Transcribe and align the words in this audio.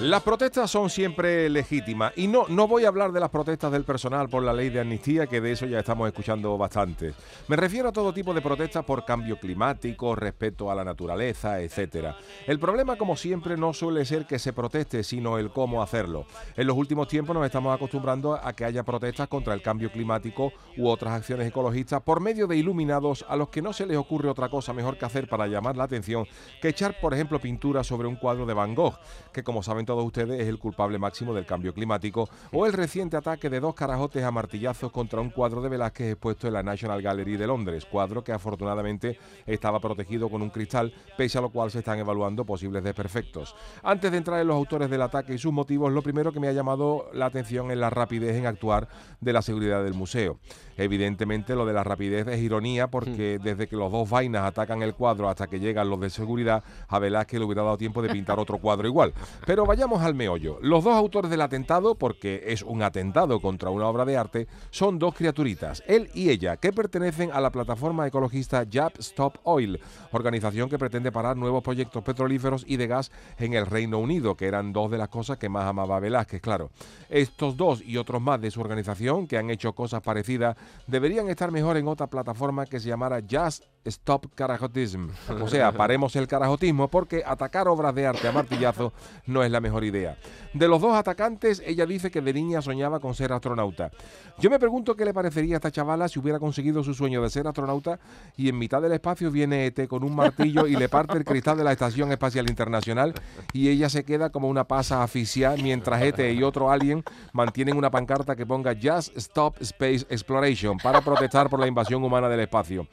Las 0.00 0.22
protestas 0.22 0.70
son 0.70 0.90
siempre 0.90 1.48
legítimas 1.48 2.12
y 2.16 2.26
no, 2.26 2.44
no 2.48 2.68
voy 2.68 2.84
a 2.84 2.88
hablar 2.88 3.12
de 3.12 3.20
las 3.20 3.30
protestas 3.30 3.72
del 3.72 3.84
personal 3.84 4.28
por 4.28 4.42
la 4.42 4.52
ley 4.52 4.68
de 4.68 4.80
amnistía, 4.80 5.26
que 5.26 5.40
de 5.40 5.52
eso 5.52 5.64
ya 5.64 5.78
estamos 5.78 6.06
escuchando 6.06 6.58
bastante. 6.58 7.14
Me 7.48 7.56
refiero 7.56 7.88
a 7.88 7.92
todo 7.92 8.12
tipo 8.12 8.34
de 8.34 8.42
protestas 8.42 8.84
por 8.84 9.06
cambio 9.06 9.40
climático, 9.40 10.14
respeto 10.14 10.70
a 10.70 10.74
la 10.74 10.84
naturaleza, 10.84 11.62
etcétera. 11.62 12.14
El 12.46 12.60
problema, 12.60 12.96
como 12.96 13.16
siempre, 13.16 13.56
no 13.56 13.72
suele 13.72 14.04
ser 14.04 14.26
que 14.26 14.38
se 14.38 14.52
proteste, 14.52 15.02
sino 15.02 15.38
el 15.38 15.50
cómo 15.50 15.82
hacerlo. 15.82 16.26
En 16.58 16.66
los 16.66 16.76
últimos 16.76 17.08
tiempos 17.08 17.34
nos 17.34 17.46
estamos 17.46 17.74
acostumbrando 17.74 18.34
a 18.34 18.52
que 18.52 18.66
haya 18.66 18.82
protestas 18.82 19.28
contra 19.28 19.54
el 19.54 19.62
cambio 19.62 19.90
climático 19.90 20.52
u 20.76 20.88
otras 20.88 21.14
acciones 21.14 21.48
ecologistas 21.48 22.02
por 22.02 22.20
medio 22.20 22.46
de 22.46 22.58
iluminados 22.58 23.24
a 23.30 23.34
los 23.34 23.48
que 23.48 23.62
no 23.62 23.72
se 23.72 23.86
les 23.86 23.96
ocurre 23.96 24.28
otra 24.28 24.50
cosa 24.50 24.74
mejor 24.74 24.98
que 24.98 25.06
hacer 25.06 25.26
para 25.26 25.46
llamar 25.46 25.74
la 25.74 25.84
atención 25.84 26.26
que 26.60 26.68
echar, 26.68 27.00
por 27.00 27.14
ejemplo, 27.14 27.40
pintura 27.40 27.82
sobre 27.82 28.08
un 28.08 28.16
cuadro 28.16 28.44
de 28.44 28.52
Van 28.52 28.74
Gogh, 28.74 28.98
que 29.32 29.42
como 29.42 29.62
saben 29.62 29.85
todos 29.86 30.04
ustedes 30.04 30.40
es 30.40 30.48
el 30.48 30.58
culpable 30.58 30.98
máximo 30.98 31.32
del 31.32 31.46
cambio 31.46 31.72
climático, 31.72 32.28
o 32.52 32.66
el 32.66 32.72
reciente 32.72 33.16
ataque 33.16 33.48
de 33.48 33.60
dos 33.60 33.74
carajotes 33.74 34.22
a 34.22 34.30
martillazos 34.30 34.92
contra 34.92 35.20
un 35.20 35.30
cuadro 35.30 35.62
de 35.62 35.70
Velázquez 35.70 36.12
expuesto 36.12 36.46
en 36.46 36.52
la 36.52 36.62
National 36.62 37.00
Gallery 37.00 37.36
de 37.36 37.46
Londres, 37.46 37.86
cuadro 37.90 38.22
que 38.22 38.32
afortunadamente 38.32 39.18
estaba 39.46 39.80
protegido 39.80 40.28
con 40.28 40.42
un 40.42 40.50
cristal, 40.50 40.92
pese 41.16 41.38
a 41.38 41.40
lo 41.40 41.50
cual 41.50 41.70
se 41.70 41.78
están 41.78 41.98
evaluando 41.98 42.44
posibles 42.44 42.84
desperfectos. 42.84 43.54
Antes 43.82 44.10
de 44.10 44.18
entrar 44.18 44.40
en 44.40 44.48
los 44.48 44.56
autores 44.56 44.90
del 44.90 45.02
ataque 45.02 45.34
y 45.34 45.38
sus 45.38 45.52
motivos, 45.52 45.92
lo 45.92 46.02
primero 46.02 46.32
que 46.32 46.40
me 46.40 46.48
ha 46.48 46.52
llamado 46.52 47.08
la 47.12 47.26
atención 47.26 47.70
es 47.70 47.78
la 47.78 47.90
rapidez 47.90 48.36
en 48.36 48.46
actuar 48.46 48.88
de 49.20 49.32
la 49.32 49.42
seguridad 49.42 49.84
del 49.84 49.94
museo. 49.94 50.38
Evidentemente 50.76 51.54
lo 51.54 51.64
de 51.64 51.72
la 51.72 51.84
rapidez 51.84 52.26
es 52.26 52.40
ironía 52.40 52.88
porque 52.88 53.38
desde 53.42 53.66
que 53.66 53.76
los 53.76 53.90
dos 53.90 54.10
vainas 54.10 54.44
atacan 54.44 54.82
el 54.82 54.94
cuadro 54.94 55.28
hasta 55.28 55.46
que 55.46 55.58
llegan 55.58 55.88
los 55.88 56.00
de 56.00 56.10
seguridad, 56.10 56.62
a 56.88 56.98
Velázquez 56.98 57.38
le 57.40 57.46
hubiera 57.46 57.62
dado 57.62 57.78
tiempo 57.78 58.02
de 58.02 58.10
pintar 58.10 58.38
otro 58.38 58.58
cuadro 58.58 58.86
igual. 58.86 59.14
Pero 59.46 59.64
vayamos 59.76 60.00
al 60.00 60.14
meollo. 60.14 60.58
Los 60.62 60.84
dos 60.84 60.94
autores 60.94 61.30
del 61.30 61.42
atentado, 61.42 61.96
porque 61.96 62.44
es 62.46 62.62
un 62.62 62.82
atentado 62.82 63.42
contra 63.42 63.68
una 63.68 63.86
obra 63.86 64.06
de 64.06 64.16
arte, 64.16 64.48
son 64.70 64.98
dos 64.98 65.14
criaturitas, 65.14 65.82
él 65.86 66.08
y 66.14 66.30
ella, 66.30 66.56
que 66.56 66.72
pertenecen 66.72 67.30
a 67.30 67.42
la 67.42 67.50
plataforma 67.50 68.06
ecologista 68.06 68.64
Jab 68.72 68.94
Stop 68.98 69.36
Oil, 69.42 69.78
organización 70.12 70.70
que 70.70 70.78
pretende 70.78 71.12
parar 71.12 71.36
nuevos 71.36 71.62
proyectos 71.62 72.02
petrolíferos 72.02 72.64
y 72.66 72.78
de 72.78 72.86
gas 72.86 73.12
en 73.36 73.52
el 73.52 73.66
Reino 73.66 73.98
Unido, 73.98 74.34
que 74.34 74.46
eran 74.46 74.72
dos 74.72 74.90
de 74.90 74.96
las 74.96 75.10
cosas 75.10 75.36
que 75.36 75.50
más 75.50 75.66
amaba 75.66 76.00
Velázquez, 76.00 76.40
claro. 76.40 76.70
Estos 77.10 77.58
dos 77.58 77.82
y 77.84 77.98
otros 77.98 78.22
más 78.22 78.40
de 78.40 78.50
su 78.50 78.62
organización, 78.62 79.26
que 79.26 79.36
han 79.36 79.50
hecho 79.50 79.74
cosas 79.74 80.00
parecidas, 80.00 80.56
deberían 80.86 81.28
estar 81.28 81.50
mejor 81.50 81.76
en 81.76 81.86
otra 81.86 82.06
plataforma 82.06 82.64
que 82.64 82.80
se 82.80 82.88
llamara 82.88 83.20
Just 83.30 83.64
Stop 83.86 84.26
Carajotism. 84.34 85.08
O 85.46 85.48
sea, 85.48 85.70
paremos 85.72 86.16
el 86.16 86.26
carajotismo 86.26 86.88
porque 86.88 87.22
atacar 87.24 87.68
obras 87.68 87.94
de 87.94 88.06
arte 88.06 88.26
a 88.26 88.32
martillazo 88.32 88.92
no 89.26 89.44
es 89.44 89.50
la 89.50 89.60
mejor 89.60 89.84
idea. 89.84 90.16
De 90.52 90.66
los 90.66 90.80
dos 90.80 90.94
atacantes, 90.94 91.62
ella 91.64 91.86
dice 91.86 92.10
que 92.10 92.20
de 92.20 92.32
niña 92.32 92.62
soñaba 92.62 93.00
con 93.00 93.14
ser 93.14 93.32
astronauta. 93.32 93.90
Yo 94.38 94.50
me 94.50 94.58
pregunto 94.58 94.96
qué 94.96 95.04
le 95.04 95.14
parecería 95.14 95.56
a 95.56 95.58
esta 95.58 95.70
chavala 95.70 96.08
si 96.08 96.18
hubiera 96.18 96.38
conseguido 96.38 96.82
su 96.82 96.94
sueño 96.94 97.22
de 97.22 97.30
ser 97.30 97.46
astronauta 97.46 98.00
y 98.36 98.48
en 98.48 98.58
mitad 98.58 98.82
del 98.82 98.92
espacio 98.92 99.30
viene 99.30 99.66
ET 99.66 99.86
con 99.86 100.02
un 100.02 100.16
martillo 100.16 100.66
y 100.66 100.76
le 100.76 100.88
parte 100.88 101.16
el 101.18 101.24
cristal 101.24 101.58
de 101.58 101.64
la 101.64 101.72
Estación 101.72 102.10
Espacial 102.10 102.48
Internacional 102.48 103.14
y 103.52 103.68
ella 103.68 103.88
se 103.88 104.04
queda 104.04 104.30
como 104.30 104.48
una 104.48 104.64
pasa 104.64 105.02
asfixiada 105.02 105.56
mientras 105.56 106.02
ET 106.02 106.18
y 106.18 106.42
otro 106.42 106.70
alien 106.70 107.04
mantienen 107.32 107.76
una 107.76 107.90
pancarta 107.90 108.36
que 108.36 108.46
ponga 108.46 108.74
Just 108.80 109.16
Stop 109.16 109.56
Space 109.60 110.06
Exploration 110.08 110.78
para 110.78 111.00
protestar 111.00 111.48
por 111.48 111.60
la 111.60 111.66
invasión 111.66 112.02
humana 112.02 112.28
del 112.28 112.40
espacio. 112.40 112.86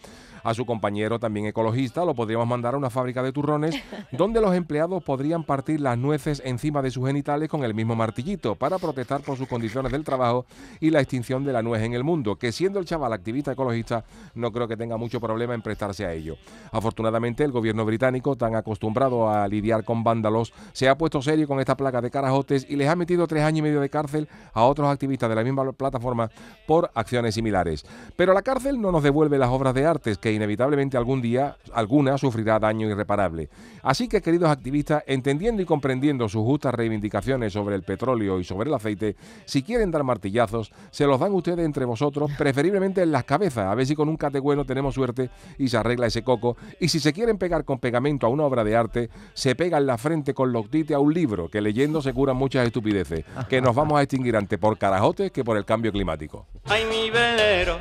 A 0.43 0.53
su 0.53 0.65
compañero, 0.65 1.19
también 1.19 1.45
ecologista, 1.45 2.03
lo 2.03 2.13
podríamos 2.13 2.47
mandar 2.47 2.73
a 2.73 2.77
una 2.77 2.89
fábrica 2.89 3.23
de 3.23 3.31
turrones 3.31 3.81
donde 4.11 4.41
los 4.41 4.53
empleados 4.53 5.01
podrían 5.01 5.45
partir 5.45 5.79
las 5.79 5.97
nueces 5.97 6.41
encima 6.43 6.81
de 6.81 6.91
sus 6.91 7.07
genitales 7.07 7.47
con 7.47 7.63
el 7.63 7.73
mismo 7.73 7.95
martillito 7.95 8.55
para 8.55 8.77
protestar 8.77 9.21
por 9.21 9.37
sus 9.37 9.47
condiciones 9.47 9.91
del 9.93 10.03
trabajo 10.03 10.45
y 10.81 10.89
la 10.89 10.99
extinción 10.99 11.45
de 11.45 11.53
la 11.53 11.61
nuez 11.61 11.81
en 11.83 11.93
el 11.93 12.03
mundo, 12.03 12.35
que 12.35 12.51
siendo 12.51 12.79
el 12.79 12.85
chaval 12.85 13.13
activista 13.13 13.53
ecologista 13.53 14.03
no 14.35 14.51
creo 14.51 14.67
que 14.67 14.75
tenga 14.75 14.97
mucho 14.97 15.21
problema 15.21 15.53
en 15.53 15.61
prestarse 15.61 16.05
a 16.05 16.11
ello. 16.11 16.35
Afortunadamente 16.71 17.45
el 17.45 17.51
gobierno 17.51 17.85
británico, 17.85 18.35
tan 18.35 18.55
acostumbrado 18.55 19.29
a 19.29 19.47
lidiar 19.47 19.85
con 19.85 20.03
vándalos, 20.03 20.53
se 20.73 20.89
ha 20.89 20.97
puesto 20.97 21.21
serio 21.21 21.47
con 21.47 21.61
esta 21.61 21.77
placa 21.77 22.01
de 22.01 22.11
carajotes 22.11 22.65
y 22.69 22.75
les 22.75 22.89
ha 22.89 22.97
metido 22.97 23.27
tres 23.27 23.43
años 23.43 23.59
y 23.59 23.61
medio 23.61 23.79
de 23.79 23.89
cárcel 23.89 24.27
a 24.53 24.65
otros 24.65 24.89
activistas 24.89 25.29
de 25.29 25.35
la 25.35 25.43
misma 25.43 25.71
plataforma 25.71 26.29
por 26.67 26.91
acciones 26.93 27.35
similares. 27.35 27.85
Pero 28.17 28.33
la 28.33 28.41
cárcel 28.41 28.81
no 28.81 28.91
nos 28.91 29.03
devuelve 29.03 29.37
las 29.37 29.49
obras 29.49 29.73
de 29.73 29.85
arte 29.85 30.13
que 30.17 30.32
inevitablemente 30.33 30.97
algún 30.97 31.21
día 31.21 31.57
alguna 31.73 32.17
sufrirá 32.17 32.59
daño 32.59 32.89
irreparable. 32.89 33.49
Así 33.81 34.07
que, 34.07 34.21
queridos 34.21 34.49
activistas, 34.49 35.03
entendiendo 35.07 35.61
y 35.61 35.65
comprendiendo 35.65 36.29
sus 36.29 36.43
justas 36.43 36.73
reivindicaciones 36.73 37.53
sobre 37.53 37.75
el 37.75 37.83
petróleo 37.83 38.39
y 38.39 38.43
sobre 38.43 38.69
el 38.69 38.75
aceite, 38.75 39.15
si 39.45 39.63
quieren 39.63 39.91
dar 39.91 40.03
martillazos, 40.03 40.71
se 40.91 41.05
los 41.05 41.19
dan 41.19 41.33
ustedes 41.33 41.65
entre 41.65 41.85
vosotros, 41.85 42.31
preferiblemente 42.37 43.01
en 43.01 43.11
las 43.11 43.25
cabezas, 43.25 43.65
a 43.65 43.75
ver 43.75 43.85
si 43.85 43.95
con 43.95 44.09
un 44.09 44.17
cate 44.17 44.39
bueno 44.39 44.65
tenemos 44.65 44.95
suerte 44.95 45.29
y 45.57 45.67
se 45.67 45.77
arregla 45.77 46.07
ese 46.07 46.23
coco. 46.23 46.55
Y 46.79 46.87
si 46.87 46.99
se 46.99 47.13
quieren 47.13 47.37
pegar 47.37 47.65
con 47.65 47.79
pegamento 47.79 48.25
a 48.25 48.29
una 48.29 48.43
obra 48.43 48.63
de 48.63 48.75
arte, 48.75 49.09
se 49.33 49.55
pega 49.55 49.77
en 49.77 49.85
la 49.85 49.97
frente 49.97 50.33
con 50.33 50.53
loctite 50.53 50.93
a 50.93 50.99
un 50.99 51.13
libro, 51.13 51.49
que 51.49 51.61
leyendo 51.61 52.01
se 52.01 52.13
curan 52.13 52.37
muchas 52.37 52.65
estupideces, 52.65 53.25
que 53.49 53.61
nos 53.61 53.75
vamos 53.75 53.99
a 53.99 54.03
extinguir 54.03 54.37
antes 54.37 54.57
por 54.59 54.77
carajotes 54.77 55.31
que 55.31 55.43
por 55.43 55.57
el 55.57 55.65
cambio 55.65 55.91
climático. 55.91 56.47
Ay, 56.65 56.85
mi 56.85 57.09
velero, 57.09 57.79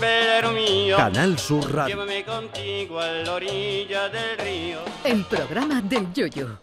velero 0.00 0.52
mío. 0.52 0.96
Canal 0.96 1.38
Sur 1.38 1.63
Radio. 1.70 1.96
Llévame 1.96 2.24
contigo 2.24 3.00
a 3.00 3.08
la 3.08 3.34
orilla 3.34 4.08
del 4.08 4.38
río. 4.38 4.78
El 5.04 5.24
programa 5.24 5.80
del 5.80 6.12
Yoyo. 6.12 6.58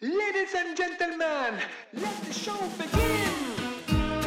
Ladies 0.00 0.54
and 0.54 0.76
gentlemen, 0.76 1.58
let 1.92 2.08
the 2.26 2.32
show 2.32 2.56
begin. 2.78 3.46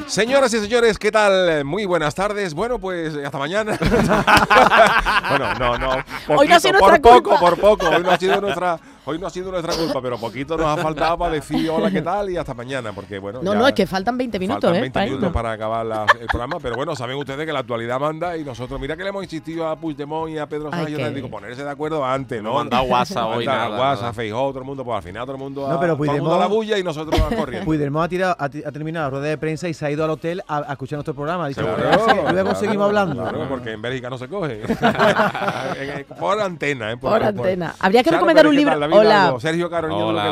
Señoras 0.08 0.52
y 0.56 0.60
señores, 0.60 0.98
¿qué 0.98 1.12
tal? 1.12 1.64
Muy 1.64 1.86
buenas 1.86 2.16
tardes. 2.16 2.56
Bueno, 2.56 2.80
pues 2.80 3.16
hasta 3.16 3.38
mañana. 3.38 3.78
bueno, 5.30 5.54
no, 5.60 5.78
no. 5.78 6.04
Hoy 6.36 6.48
no 6.48 6.56
ha 6.56 6.60
sido 6.60 6.80
por 6.80 6.90
nuestra 6.90 7.12
poco, 7.12 7.30
culpa. 7.30 7.40
por 7.40 7.60
poco. 7.60 7.90
Hoy 7.90 8.02
no 8.02 8.10
ha 8.10 8.18
sido 8.18 8.42
nuestra, 8.42 8.80
hoy 9.10 9.20
no 9.20 9.28
ha 9.28 9.30
sido 9.30 9.52
nuestra 9.52 9.74
culpa, 9.76 10.02
pero 10.02 10.18
poquito 10.18 10.56
nos 10.58 10.68
ha 10.68 10.78
faltado 10.82 11.18
para 11.18 11.34
decir 11.34 11.70
hola, 11.70 11.90
¿qué 11.92 12.02
tal? 12.02 12.30
Y 12.30 12.38
hasta 12.38 12.54
mañana, 12.54 12.92
porque 12.94 13.20
bueno. 13.20 13.40
No, 13.42 13.54
no, 13.56 13.68
es 13.68 13.74
que 13.74 13.86
faltan 13.88 14.18
20 14.18 14.40
minutos, 14.40 14.62
faltan 14.62 14.78
¿eh? 14.78 14.82
20 14.82 14.94
para 14.94 15.06
minutos 15.08 15.32
para 15.32 15.52
acabar 15.52 15.86
la- 15.86 16.06
el 16.20 16.28
programa, 16.28 16.58
pero 16.62 16.76
bueno, 16.76 16.96
saben 16.96 17.18
ustedes 17.18 17.46
que 17.46 17.52
la 17.54 17.60
actualidad 17.60 18.00
manda 18.00 18.38
y 18.38 18.44
nosotros, 18.44 18.80
mira 18.80 18.96
que 18.96 19.04
le 19.04 19.10
hemos 19.10 19.24
insistido 19.24 19.68
a 19.68 19.76
Puigdemont 19.76 20.32
y 20.32 20.38
a 20.38 20.48
Pedro 20.48 20.70
Sánchez, 20.72 20.96
que- 20.98 21.04
les 21.04 21.16
digo, 21.16 21.30
ponerse 21.30 21.64
de 21.64 21.70
acuerdo 21.70 22.06
antes, 22.06 22.42
¿no? 22.44 22.54
Manda 22.54 22.82
WhatsApp 22.82 23.26
hoy, 23.36 23.46
Manda 23.46 23.70
nada, 23.70 23.80
WhatsApp. 23.80 24.16
Feijóo, 24.16 24.50
todo 24.50 24.60
el 24.60 24.66
mundo, 24.66 24.84
pues 24.86 24.98
al 24.98 25.04
final 25.04 25.24
todo 25.26 25.36
el 25.36 25.40
mundo, 25.42 25.68
No, 25.70 25.80
pero 25.80 25.96
todo 25.98 26.04
el 26.14 26.22
mundo 26.22 26.36
a 26.36 26.40
la 26.40 26.46
Puigdemont- 26.48 26.50
bulla 26.56 26.78
y 26.78 26.84
nosotros 26.84 27.20
a 27.20 27.36
corriendo. 27.36 27.66
Puigdemont 27.66 28.06
ha, 28.06 28.10
tirado, 28.10 28.36
ha, 28.40 28.50
terminado 28.50 29.06
la 29.06 29.10
rueda 29.10 29.26
de 29.28 29.38
prensa 29.38 29.68
y 29.68 29.74
se 29.74 29.86
ha 29.86 29.92
ido 29.92 30.04
al 30.04 30.10
hotel 30.12 30.42
a, 30.48 30.58
a 30.60 30.72
escuchar 30.74 30.98
nuestro 30.98 31.14
programa. 31.14 31.46
Ha 31.46 31.48
dicho, 31.50 31.62
Claro, 31.62 31.84
"Ah, 31.92 31.98
sí, 31.98 32.16
luego 32.34 32.50
claro, 32.50 32.56
seguimos 32.60 32.86
hablando. 32.88 33.22
claro, 33.24 33.46
porque 33.50 33.72
en 33.72 33.82
Bélgica 33.82 34.10
no 34.10 34.18
se 34.18 34.28
coge. 34.28 34.62
por 36.20 36.40
antena, 36.42 36.92
¿eh? 36.92 36.98
Por 36.98 37.24
antena. 37.24 37.76
Habría 37.80 38.04
que 38.04 38.10
Charo 38.10 38.18
recomendar 38.18 38.46
un 38.48 38.52
¿qué 38.52 38.58
libro. 38.58 38.72
Hola. 39.00 39.36
Sergio 39.40 39.70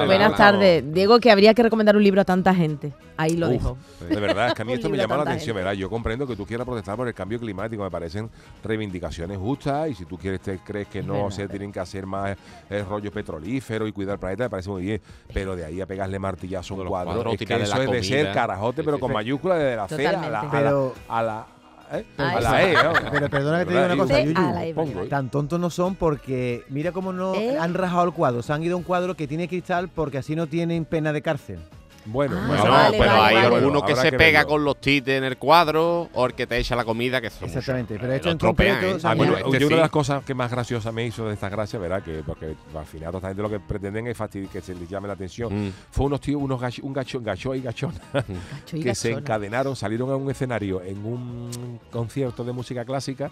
Buenas 0.06 0.36
tardes. 0.36 0.84
Diego, 0.94 1.19
que 1.19 1.31
habría 1.31 1.54
que 1.54 1.64
recomendar 1.64 1.96
un 1.96 2.04
libro 2.04 2.22
a 2.22 2.25
tanta 2.25 2.54
gente. 2.54 2.94
Ahí 3.18 3.36
lo 3.36 3.48
Uf, 3.48 3.54
dejo. 3.54 3.78
De 4.10 4.19
verdad, 4.19 4.50
es 4.50 4.54
que 4.54 4.62
a 4.62 4.66
mí 4.66 4.74
esto 4.75 4.90
me 4.90 4.98
llama 4.98 5.18
la 5.18 5.24
atención, 5.24 5.56
gente. 5.56 5.64
¿verdad? 5.64 5.74
Yo 5.74 5.90
comprendo 5.90 6.28
que 6.28 6.36
tú 6.36 6.46
quieras 6.46 6.66
protestar 6.66 6.96
por 6.96 7.08
el 7.08 7.14
cambio 7.14 7.40
climático, 7.40 7.84
me 7.84 7.90
parecen 7.90 8.30
reivindicaciones 8.64 9.38
justas 9.38 9.90
y 9.90 9.96
si 9.96 10.06
tú 10.06 10.18
quieres 10.18 10.42
te 10.42 10.60
crees 10.60 10.88
que 10.88 11.02
no 11.02 11.14
verdad. 11.14 11.30
se 11.31 11.48
tienen 11.48 11.72
que 11.72 11.80
hacer 11.80 12.06
más 12.06 12.38
eh, 12.69 12.84
rollo 12.88 13.12
petrolífero 13.12 13.88
y 13.88 13.92
cuidar 13.92 14.14
el 14.14 14.19
planeta, 14.19 14.44
me 14.44 14.50
parece 14.50 14.69
muy 14.69 14.84
bien, 14.84 15.02
pero 15.34 15.56
de 15.56 15.66
ahí 15.66 15.81
a 15.81 15.86
pegarle 15.88 16.19
martillazo 16.19 16.74
a 16.74 16.78
un 16.78 16.84
Los 16.84 16.90
cuadro, 16.90 17.31
es 17.31 17.38
que 17.40 17.56
eso 17.56 17.81
es 17.81 17.90
de 17.92 18.04
ser 18.04 18.31
carajote, 18.34 18.84
pero 18.84 19.00
con 19.00 19.12
mayúscula 19.12 19.56
de 19.56 19.75
la 19.75 19.88
C 19.88 20.08
a 20.08 20.12
la, 20.12 20.22
a 20.22 20.30
la, 20.30 20.50
Pero- 20.52 20.94
a 21.10 21.24
la, 21.24 21.48
¿eh? 21.92 22.06
A 22.18 22.39
la 22.39 22.63
E. 22.63 22.74
¿no? 22.74 22.94
Pero 23.12 23.30
perdona 23.30 23.60
que 23.60 23.66
te 23.66 23.72
diga 23.72 23.86
una 23.86 23.98
cosa, 23.98 24.19
Yuyu. 24.22 24.38
¿eh? 24.57 25.07
Tan 25.10 25.30
tontos 25.30 25.60
no 25.60 25.69
son 25.69 25.95
porque 25.95 26.63
mira 26.69 26.92
cómo 26.92 27.13
no 27.13 27.36
¿Eh? 27.36 27.57
han 27.57 27.74
rajado 27.74 28.06
el 28.06 28.13
cuadro. 28.13 28.42
Se 28.42 28.54
han 28.54 28.63
ido 28.63 28.75
a 28.75 28.78
un 28.78 28.84
cuadro 28.84 29.16
que 29.16 29.28
tiene 29.28 29.48
cristal 29.48 29.89
porque 29.89 30.18
así 30.18 30.36
no 30.36 30.48
tienen 30.48 30.86
pena 30.86 31.13
de 31.13 31.22
cárcel. 31.22 31.60
Bueno, 32.07 32.38
Ah, 32.39 32.48
bueno, 32.48 32.65
No, 32.65 32.71
vale, 32.71 32.98
pero 32.98 33.12
vale, 33.12 33.21
hay 33.38 33.44
vale. 33.44 33.56
alguno 33.57 33.81
que 33.86 33.95
se 33.95 34.12
pega 34.13 34.39
verlo. 34.39 34.48
con 34.50 34.63
los 34.63 34.81
tites 34.81 35.18
en 35.18 35.24
el 35.24 35.38
cuadro 35.38 36.09
o 36.13 36.25
el 36.25 36.33
que 36.33 36.48
te 36.48 36.57
echa 36.57 36.75
la 36.75 36.86
comida, 36.86 37.19
que 37.21 37.30
son 37.30 37.48
Exactamente, 37.48 37.94
muchos. 37.95 38.01
pero 38.07 38.13
esto 38.15 38.30
en 38.31 38.38
concreto, 38.38 38.86
¿eh? 38.86 38.98
A 39.04 39.15
mí, 39.15 39.25
yo 39.25 39.38
este 39.38 39.65
una 39.65 39.75
de 39.75 39.81
las 39.81 39.89
cosas 39.89 40.24
que 40.24 40.33
más 40.33 40.50
graciosa 40.50 40.92
me 40.92 41.06
hizo 41.06 41.27
de 41.27 41.33
estas 41.33 41.51
gracias, 41.51 41.81
¿verdad? 41.81 42.01
Que 42.04 42.24
porque 42.25 42.56
al 42.75 42.86
final 42.86 43.07
toda 43.07 43.18
esta 43.19 43.27
gente 43.30 43.42
lo 43.42 43.50
que 43.50 43.59
pretenden 43.59 44.07
es 44.07 44.18
fastidiar, 44.18 44.51
que 44.51 44.62
se 44.62 44.74
les 44.74 44.89
llame 44.89 45.07
la 45.07 45.13
atención. 45.15 45.68
Mm. 45.68 45.74
Fue 45.92 46.06
unos 46.06 46.21
tíos, 46.21 46.42
unos 46.42 46.59
gach- 46.62 46.81
un 46.81 46.94
gachón, 46.94 47.24
gacho 47.24 47.54
y 47.56 47.62
gachona, 47.62 48.00
Gacho 48.13 48.77
y 48.77 48.81
que 48.81 48.95
se 48.95 49.12
encadenaron, 49.12 49.75
salieron 49.75 50.09
a 50.12 50.15
un 50.15 50.30
escenario 50.31 50.81
en 50.81 50.98
un 51.06 51.80
concierto 51.92 52.44
de 52.44 52.51
música 52.54 52.86
clásica 52.86 53.30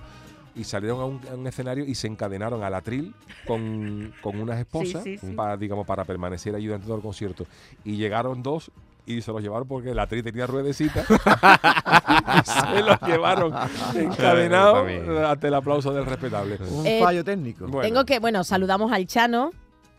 y 0.55 0.63
salieron 0.63 1.01
a 1.01 1.05
un, 1.05 1.21
a 1.29 1.35
un 1.35 1.45
escenario 1.47 1.85
y 1.85 1.95
se 1.95 2.07
encadenaron 2.07 2.63
al 2.63 2.73
atril 2.73 3.13
con, 3.45 4.13
con 4.21 4.39
unas 4.39 4.59
esposas 4.59 5.03
sí, 5.03 5.17
sí. 5.17 5.33
para 5.33 5.57
digamos 5.57 5.85
para 5.85 6.05
permanecer 6.05 6.55
allí 6.55 6.65
durante 6.67 6.87
todo 6.87 6.95
el 6.97 7.01
concierto 7.03 7.45
y 7.83 7.97
llegaron 7.97 8.41
dos 8.41 8.71
y 9.07 9.21
se 9.21 9.31
los 9.31 9.41
llevaron 9.41 9.67
porque 9.67 9.91
el 9.91 9.99
atril 9.99 10.23
tenía 10.23 10.47
ruedecita 10.47 11.03
se 12.43 12.81
los 12.81 12.99
llevaron 13.01 13.53
encadenados 13.95 14.87
ante 15.27 15.47
el 15.47 15.53
aplauso 15.53 15.93
del 15.93 16.05
respetable. 16.05 16.57
un 16.71 16.85
Eh, 16.87 16.99
fallo 17.01 17.23
técnico. 17.23 17.67
Bueno. 17.67 17.81
Tengo 17.87 18.05
que, 18.05 18.19
bueno, 18.19 18.43
saludamos 18.43 18.91
al 18.91 19.05
Chano 19.07 19.51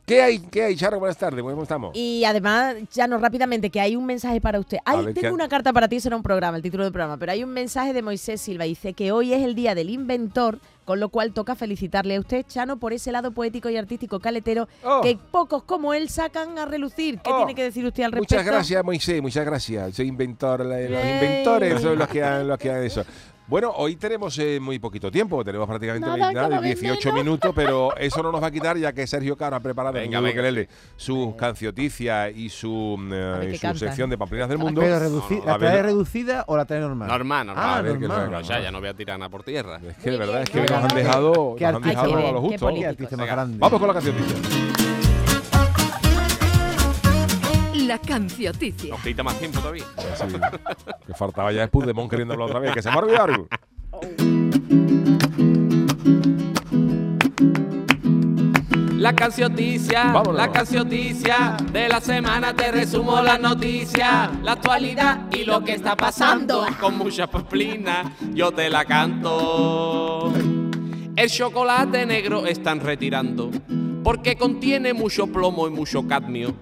¿Qué 0.06 0.22
hay? 0.22 0.38
¿Qué 0.38 0.62
hay, 0.62 0.76
Charo? 0.76 1.00
Buenas 1.00 1.16
tardes, 1.18 1.42
¿cómo 1.42 1.62
estamos? 1.64 1.90
y 1.96 2.24
además, 2.24 2.76
Chano, 2.90 3.18
rápidamente, 3.18 3.70
que 3.70 3.80
hay 3.80 3.96
un 3.96 4.06
mensaje 4.06 4.40
para 4.40 4.60
usted. 4.60 4.78
Ay, 4.84 5.04
ver, 5.06 5.14
tengo 5.14 5.28
¿qué- 5.28 5.32
una 5.34 5.48
carta 5.48 5.72
para 5.72 5.88
ti, 5.88 5.98
será 5.98 6.14
un 6.14 6.22
programa, 6.22 6.56
el 6.56 6.62
título 6.62 6.84
del 6.84 6.92
programa, 6.92 7.16
pero 7.16 7.32
hay 7.32 7.42
un 7.42 7.50
mensaje 7.50 7.92
de 7.92 8.02
Moisés 8.02 8.40
Silva. 8.40 8.64
Dice 8.66 8.92
que 8.92 9.10
hoy 9.10 9.32
es 9.32 9.42
el 9.42 9.56
día 9.56 9.74
del 9.74 9.90
inventor, 9.90 10.60
con 10.84 11.00
lo 11.00 11.08
cual 11.08 11.32
toca 11.32 11.56
felicitarle 11.56 12.14
a 12.14 12.20
usted, 12.20 12.46
Chano, 12.46 12.76
por 12.76 12.92
ese 12.92 13.10
lado 13.10 13.32
poético 13.32 13.68
y 13.68 13.76
artístico 13.76 14.20
caletero 14.20 14.68
Oh. 14.84 15.00
que 15.02 15.18
pocos 15.32 15.64
como 15.64 15.92
él 15.92 16.08
sacan 16.08 16.56
a 16.56 16.66
relucir. 16.66 17.18
¿Qué 17.18 17.30
Oh. 17.32 17.38
tiene 17.38 17.56
que 17.56 17.64
decir 17.64 17.84
usted 17.84 18.04
al 18.04 18.12
respecto? 18.12 18.36
Muchas 18.36 18.46
gracias, 18.46 18.84
Moisés, 18.84 19.20
muchas 19.20 19.44
gracias. 19.44 19.96
Soy 19.96 20.06
inventor, 20.06 20.64
la- 20.64 20.78
los 20.82 21.04
inventores 21.04 21.82
son 21.82 21.98
los 21.98 22.06
que 22.06 22.20
los 22.20 22.58
que 22.58 22.70
han 22.70 22.84
eso. 22.84 23.04
Bueno, 23.48 23.70
hoy 23.76 23.94
tenemos 23.94 24.36
eh, 24.40 24.58
muy 24.60 24.80
poquito 24.80 25.08
tiempo, 25.08 25.44
tenemos 25.44 25.68
prácticamente 25.68 26.04
Nada, 26.08 26.18
nada, 26.32 26.48
cada 26.48 26.60
vez 26.60 26.80
18 26.80 27.10
menos. 27.10 27.24
minutos, 27.24 27.52
pero 27.54 27.96
eso 27.96 28.20
no 28.20 28.32
nos 28.32 28.42
va 28.42 28.48
a 28.48 28.50
quitar 28.50 28.76
ya 28.76 28.92
que 28.92 29.06
Sergio 29.06 29.36
Caro 29.36 29.54
ha 29.54 29.60
preparado 29.60 29.92
Venga, 29.94 30.18
en 30.18 30.24
venga. 30.24 30.34
ukelele 30.40 30.68
sus 30.96 31.36
cancioticias 31.36 32.34
y 32.34 32.48
su, 32.48 32.98
eh, 33.12 33.32
A 33.36 33.38
ver 33.38 33.54
y 33.54 33.58
su 33.58 33.74
sección 33.76 34.10
de 34.10 34.18
Pamplinas 34.18 34.48
del 34.48 34.58
Mundo. 34.58 34.80
Pero 34.80 34.98
¿La 35.44 35.58
trae 35.58 35.80
reducida 35.80 36.44
o 36.48 36.56
la 36.56 36.64
trae 36.64 36.80
normal? 36.80 37.06
Normal, 37.06 37.46
normal. 37.46 37.64
Ah, 37.64 37.76
A 37.76 37.82
ver, 37.82 37.92
que 38.00 38.08
normal. 38.08 38.30
no- 38.32 38.40
No, 38.40 38.40
ya, 38.40 38.60
ya 38.60 38.72
no 38.72 38.80
voy 38.80 38.88
a 38.88 38.94
tirar 38.94 39.16
nada 39.16 39.28
por 39.28 39.44
tierra. 39.44 39.80
Es 39.88 39.96
que 39.98 40.10
de 40.10 40.16
verdad 40.16 40.32
bien, 40.32 40.42
es 40.42 40.50
que 40.50 40.60
nos 40.62 40.70
han 40.82 40.96
dejado, 40.96 41.56
nos 41.60 41.74
han 41.76 41.82
dejado 41.82 42.16
a 42.16 42.32
lo 42.32 42.40
justo. 42.40 42.66
Vamos 42.66 43.78
con 43.78 43.86
la 43.86 43.94
canción. 43.94 44.75
La 47.96 48.02
cancioticia. 48.02 48.90
Nos 48.90 49.00
quita 49.00 49.22
más 49.22 49.38
tiempo 49.38 49.58
todavía. 49.58 49.84
Sí, 50.16 50.36
que 51.06 51.14
faltaba 51.14 51.50
ya 51.50 51.64
es 51.64 51.70
Puigdemont 51.70 52.10
queriendo 52.10 52.34
hablar 52.34 52.48
otra 52.48 52.60
vez, 52.60 52.74
que 52.74 52.82
se 52.82 52.90
me 52.90 52.94
ha 52.94 52.98
olvidado. 52.98 53.48
La 58.98 59.14
cancioticia, 59.14 60.04
Vámonos. 60.12 60.34
la 60.34 60.52
cancioticia 60.52 61.56
de 61.72 61.88
la 61.88 62.00
semana 62.02 62.54
te 62.54 62.70
resumo 62.70 63.22
las 63.22 63.40
noticias, 63.40 64.30
la 64.42 64.52
actualidad 64.52 65.26
y 65.32 65.44
lo 65.44 65.64
que 65.64 65.72
está 65.72 65.96
pasando. 65.96 66.66
Con 66.78 66.98
mucha 66.98 67.26
pamplina 67.28 68.14
yo 68.34 68.52
te 68.52 68.68
la 68.68 68.84
canto. 68.84 70.32
El 71.16 71.30
chocolate 71.30 72.04
negro 72.04 72.46
están 72.46 72.80
retirando 72.80 73.50
porque 74.02 74.36
contiene 74.36 74.92
mucho 74.92 75.26
plomo 75.28 75.66
y 75.66 75.70
mucho 75.70 76.06
cadmio. 76.06 76.54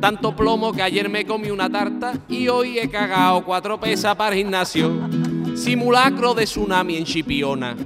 Tanto 0.00 0.36
plomo 0.36 0.72
que 0.72 0.82
ayer 0.82 1.08
me 1.08 1.24
comí 1.24 1.50
una 1.50 1.70
tarta 1.70 2.14
y 2.28 2.48
hoy 2.48 2.78
he 2.78 2.90
cagado 2.90 3.44
cuatro 3.44 3.78
pesas 3.80 4.14
para 4.16 4.34
el 4.34 4.42
gimnasio. 4.42 4.92
Simulacro 5.56 6.34
de 6.34 6.44
tsunami 6.44 6.96
en 6.96 7.04
Chipiona. 7.04 7.76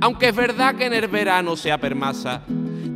Aunque 0.00 0.28
es 0.28 0.36
verdad 0.36 0.74
que 0.74 0.86
en 0.86 0.94
el 0.94 1.08
verano 1.08 1.56
se 1.56 1.72
apermasa. 1.72 2.42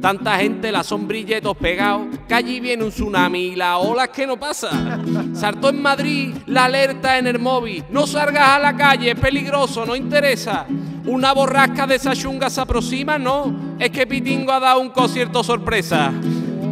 Tanta 0.00 0.38
gente 0.38 0.70
la 0.70 0.85
sombrilletos 0.85 1.56
pegados, 1.56 2.06
que 2.29 2.35
allí 2.35 2.61
viene 2.61 2.85
un 2.85 2.91
tsunami 2.91 3.47
y 3.47 3.56
la 3.56 3.79
ola 3.79 4.05
es 4.05 4.11
que 4.11 4.26
no 4.26 4.38
pasa. 4.38 5.00
Saltó 5.35 5.71
en 5.71 5.82
Madrid 5.82 6.35
la 6.47 6.67
alerta 6.67 7.19
en 7.19 7.26
el 7.26 7.41
móvil. 7.41 7.85
No 7.91 8.06
salgas 8.06 8.49
a 8.49 8.59
la 8.61 8.76
calle, 8.76 9.11
es 9.11 9.19
peligroso, 9.19 9.85
no 9.85 9.97
interesa. 9.97 10.67
Una 11.05 11.32
borrasca 11.32 11.87
de 11.87 11.97
esa 11.97 12.14
chunga 12.14 12.49
se 12.49 12.61
aproxima, 12.61 13.19
no. 13.19 13.76
Es 13.79 13.91
que 13.91 14.06
Pitingo 14.06 14.53
ha 14.53 14.61
dado 14.61 14.81
un 14.81 14.91
concierto 14.91 15.43
sorpresa. 15.43 16.12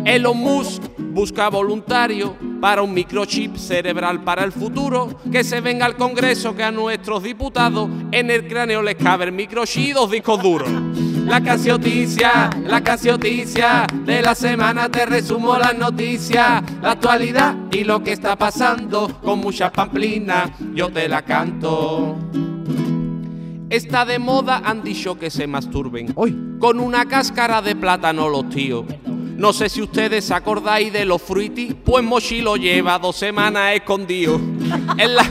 Elon 0.04 0.38
Musk 0.38 0.82
busca 1.16 1.48
voluntario 1.48 2.36
para 2.60 2.82
un 2.82 2.92
microchip 2.92 3.56
cerebral 3.56 4.22
para 4.22 4.44
el 4.44 4.52
futuro. 4.52 5.18
Que 5.32 5.44
se 5.44 5.62
venga 5.62 5.86
al 5.86 5.96
Congreso 5.96 6.54
que 6.54 6.62
a 6.62 6.70
nuestros 6.70 7.22
diputados 7.22 7.88
en 8.12 8.30
el 8.30 8.46
cráneo 8.46 8.82
les 8.82 8.96
cabe 8.96 9.24
el 9.24 9.32
microchip 9.32 9.94
dos 9.94 10.10
discos 10.10 10.42
duros. 10.42 10.68
La 11.24 11.40
cancioticia, 11.40 12.50
la 12.66 12.84
cancioticia 12.84 13.86
de 14.04 14.20
la 14.20 14.34
semana 14.34 14.90
te 14.90 15.06
resumo 15.06 15.56
las 15.56 15.74
noticias, 15.76 16.62
la 16.82 16.92
actualidad 16.92 17.56
y 17.72 17.82
lo 17.84 18.02
que 18.02 18.12
está 18.12 18.36
pasando 18.36 19.18
con 19.22 19.38
muchas 19.38 19.70
pamplinas. 19.70 20.50
Yo 20.74 20.90
te 20.90 21.08
la 21.08 21.22
canto. 21.22 22.14
Está 23.70 24.04
de 24.04 24.18
moda, 24.18 24.60
han 24.62 24.82
dicho 24.82 25.18
que 25.18 25.30
se 25.30 25.46
masturben. 25.46 26.12
Uy, 26.14 26.58
Con 26.60 26.78
una 26.78 27.06
cáscara 27.06 27.62
de 27.62 27.74
plátano 27.74 28.28
los 28.28 28.50
tíos. 28.50 28.84
No 29.36 29.52
sé 29.52 29.68
si 29.68 29.82
ustedes 29.82 30.30
acordáis 30.30 30.92
de 30.92 31.04
los 31.04 31.20
fruitis, 31.20 31.74
pues 31.84 32.02
Mochilo 32.02 32.56
lleva 32.56 32.98
dos 32.98 33.16
semanas 33.16 33.74
escondido. 33.74 34.40
En 34.98 35.14
la... 35.14 35.22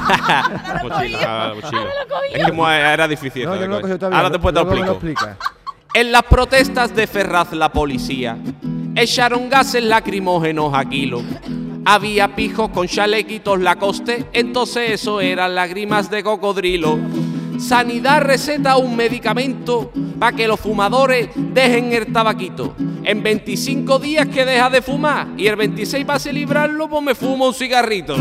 Es 2.31 2.46
que 2.46 2.94
era 2.94 3.07
difícil. 3.07 3.46
no, 3.46 3.56
yo 3.56 3.68
no 3.68 3.80
lo. 3.80 4.16
Ahora 4.16 4.30
después 4.30 4.54
te 4.54 4.63
lo 4.63 4.92
explico. 4.92 5.28
En 5.94 6.12
las 6.12 6.24
protestas 6.24 6.96
de 6.96 7.07
Ferraz 7.07 7.54
la 7.54 7.72
policía 7.72 8.38
echaron 8.96 9.50
gases 9.50 9.84
lacrimógenos 9.84 10.74
a 10.74 10.86
kilo. 10.86 11.22
Había 11.86 12.36
pijos 12.36 12.69
con 12.69 12.88
chalequitos 12.88 13.60
Lacoste, 13.60 14.25
entonces 14.34 14.92
eso 14.92 15.22
eran 15.22 15.56
lágrimas 15.56 16.10
de 16.10 16.24
cocodrilo. 16.24 16.98
Sanidad 17.57 18.22
receta 18.22 18.78
un 18.78 18.96
medicamento 18.96 19.92
para 20.19 20.36
que 20.36 20.48
los 20.48 20.60
fumadores 20.60 21.30
dejen 21.36 21.94
el 21.94 22.12
tabaquito. 22.12 22.75
En 23.04 23.22
25 23.24 24.00
días 24.00 24.28
que 24.28 24.46
deja 24.46 24.69
de 24.69 24.81
fumar 24.81 25.28
y 25.38 25.48
el 25.48 25.56
26 25.56 26.06
para 26.06 26.19
celebrarlo 26.19 26.90
pues 26.90 27.04
me 27.04 27.16
fumo 27.16 27.48
un 27.48 27.54
cigarrito. 27.54 28.16